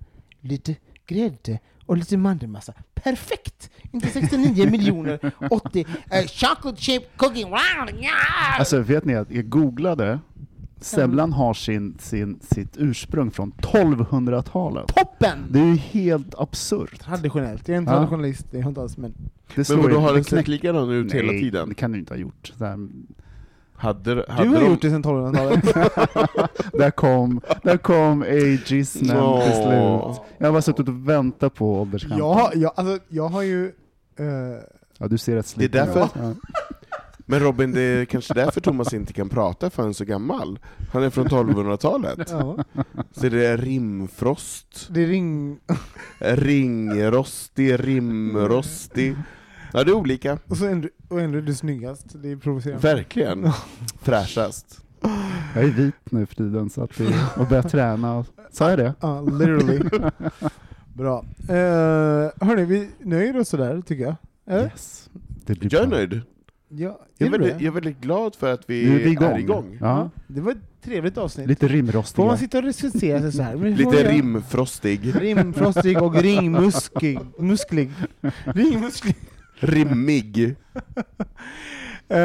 [0.40, 0.76] lite
[1.06, 2.72] grädde och lite mandelmassa.
[2.94, 3.70] Perfekt!
[3.92, 7.54] Inte 69 miljoner 80 eh, chocolate chip cooking!
[8.58, 10.18] Alltså vet ni att jag googlade,
[10.84, 14.86] semlan har sin, sin, sitt ursprung från 1200-talet.
[14.94, 15.38] Toppen!
[15.50, 17.00] Det är ju helt absurt.
[17.00, 17.68] Traditionellt.
[17.68, 17.90] Jag är en Ja.
[17.92, 19.14] traditionalist, det är jag inte alls, men...
[19.54, 21.68] Det Men ju- har det den sett likadan ut hela Nej, tiden?
[21.68, 22.52] det kan du inte ha gjort.
[22.60, 22.88] Här,
[23.76, 24.70] Hade, hade Du har de...
[24.70, 25.64] gjort det sedan 1200-talet.
[26.72, 29.40] där kom, där kom ageismen Nå.
[29.42, 30.26] till slut.
[30.38, 32.18] Jag har bara suttit och väntat på ålderskampen.
[32.18, 33.66] jag, jag, alltså, jag har ju...
[34.18, 34.24] eh,
[34.98, 36.10] Ja, du ser rätt Det är sliten därför- ut.
[36.14, 36.34] Ja.
[37.26, 40.58] Men Robin, det är kanske därför Thomas inte kan prata för han är så gammal.
[40.92, 42.28] Han är från 1200-talet.
[42.30, 42.58] ja,
[43.12, 45.58] Så det är rimfrost, det är ring...
[46.18, 49.16] ringrostig, rimrostig.
[49.72, 50.38] Ja, det är olika.
[50.48, 52.06] Och, så ändå, och ändå är du snyggast.
[52.22, 52.94] Det är provocerande.
[52.94, 53.48] Verkligen.
[54.02, 54.80] Fräschast.
[55.54, 58.24] Jag är vit nu för tiden så att det, och börjar träna.
[58.52, 58.94] Sa jag det?
[59.00, 59.80] Ja, literally.
[60.94, 61.24] Bra.
[61.50, 61.56] Uh,
[62.46, 64.14] hörni, vi nöjer oss sådär, tycker jag.
[64.46, 64.64] Eller?
[64.64, 65.10] Yes.
[65.46, 65.96] Det blir Jag är bra.
[65.98, 66.20] nöjd.
[66.68, 69.32] Ja, Jag är, väldigt, jag är väldigt glad för att vi Nu är vi igång.
[69.32, 69.78] är igång.
[69.80, 70.10] Ja.
[70.26, 71.48] det var ett trevligt avsnitt.
[71.48, 72.26] Lite Får rimrostiga.
[72.26, 73.52] man sitta och recensera sig så här?
[73.56, 75.20] Får Lite jag- rimfrostig.
[75.22, 77.18] Rimfrostig och ringmuskig.
[77.38, 77.90] Musklig.
[78.44, 79.16] Ringmusklig.
[79.60, 80.54] Rimmig.
[82.08, 82.18] Eh,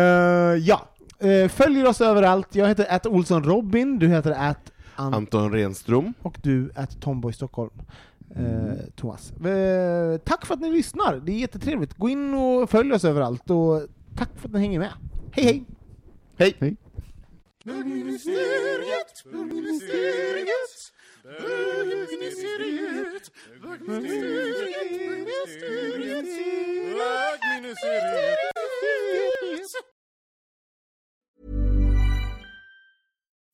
[0.59, 0.87] ja,
[1.23, 2.55] uh, följer oss överallt.
[2.55, 6.13] Jag heter att Olsson Robin, du heter att Ant Anton Renström.
[6.21, 7.71] och du att Tomboy Stockholm.
[8.35, 8.43] Eh,
[8.95, 9.31] Thomas.
[9.31, 11.93] Eh, tack för att ni lyssnar, det är jättetrevligt.
[11.97, 13.81] Gå in och följ oss överallt och
[14.19, 14.93] tack för att ni hänger med.
[15.31, 15.65] Hej hej!
[16.37, 16.57] Hej!
[16.59, 16.77] Hej.
[17.65, 20.91] Bögministeriet, bögministeriet,
[21.23, 23.31] bögministeriet,
[23.61, 26.25] bögministeriet, bögministeriet,
[27.41, 28.39] bögministeriet.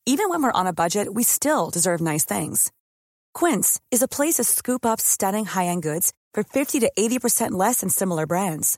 [0.07, 2.71] Even when we're on a budget, we still deserve nice things.
[3.33, 7.81] Quince is a place to scoop up stunning high-end goods for 50 to 80% less
[7.81, 8.77] than similar brands.